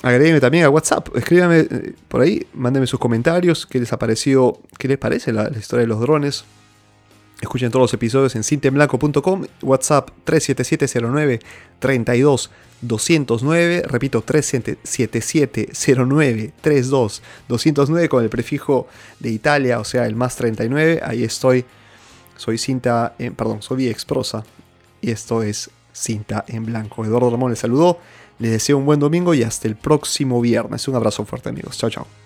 agréguenme 0.03 0.39
también 0.39 0.65
a 0.65 0.69
WhatsApp. 0.69 1.15
Escríbanme 1.15 1.59
eh, 1.59 1.93
por 2.07 2.21
ahí. 2.21 2.45
Mándenme 2.53 2.87
sus 2.87 2.99
comentarios. 2.99 3.65
¿Qué 3.65 3.79
les 3.79 3.93
ha 3.93 3.99
parecido? 3.99 4.59
¿Qué 4.77 4.87
les 4.87 4.97
parece 4.97 5.31
la 5.31 5.49
historia 5.49 5.81
de 5.81 5.87
los 5.87 5.99
drones? 5.99 6.45
Escuchen 7.41 7.71
todos 7.71 7.83
los 7.83 7.93
episodios 7.93 8.35
en 8.35 8.43
cintenblanco.com, 8.43 9.45
WhatsApp 9.61 10.09
37709 10.25 11.39
32 11.79 12.49
209, 12.81 13.83
repito 13.87 14.21
37709 14.21 16.51
32 16.59 17.21
209 17.47 18.09
con 18.09 18.23
el 18.23 18.29
prefijo 18.29 18.89
de 19.19 19.29
Italia, 19.29 19.79
o 19.79 19.85
sea 19.85 20.05
el 20.05 20.17
más 20.17 20.35
39, 20.35 20.99
ahí 21.01 21.23
estoy. 21.23 21.63
Soy 22.39 22.57
cinta, 22.57 23.15
en, 23.19 23.35
perdón, 23.35 23.61
soy 23.61 23.89
Exprosa 23.89 24.45
y 25.01 25.11
esto 25.11 25.43
es 25.43 25.71
cinta 25.91 26.45
en 26.47 26.65
blanco. 26.65 27.03
Eduardo 27.03 27.29
Ramón 27.29 27.49
les 27.51 27.59
saludó, 27.59 27.99
les 28.39 28.51
deseo 28.51 28.77
un 28.77 28.85
buen 28.85 29.01
domingo 29.01 29.33
y 29.33 29.43
hasta 29.43 29.67
el 29.67 29.75
próximo 29.75 30.39
viernes. 30.39 30.87
Un 30.87 30.95
abrazo 30.95 31.25
fuerte 31.25 31.49
amigos, 31.49 31.77
chao 31.77 31.89
chao. 31.89 32.18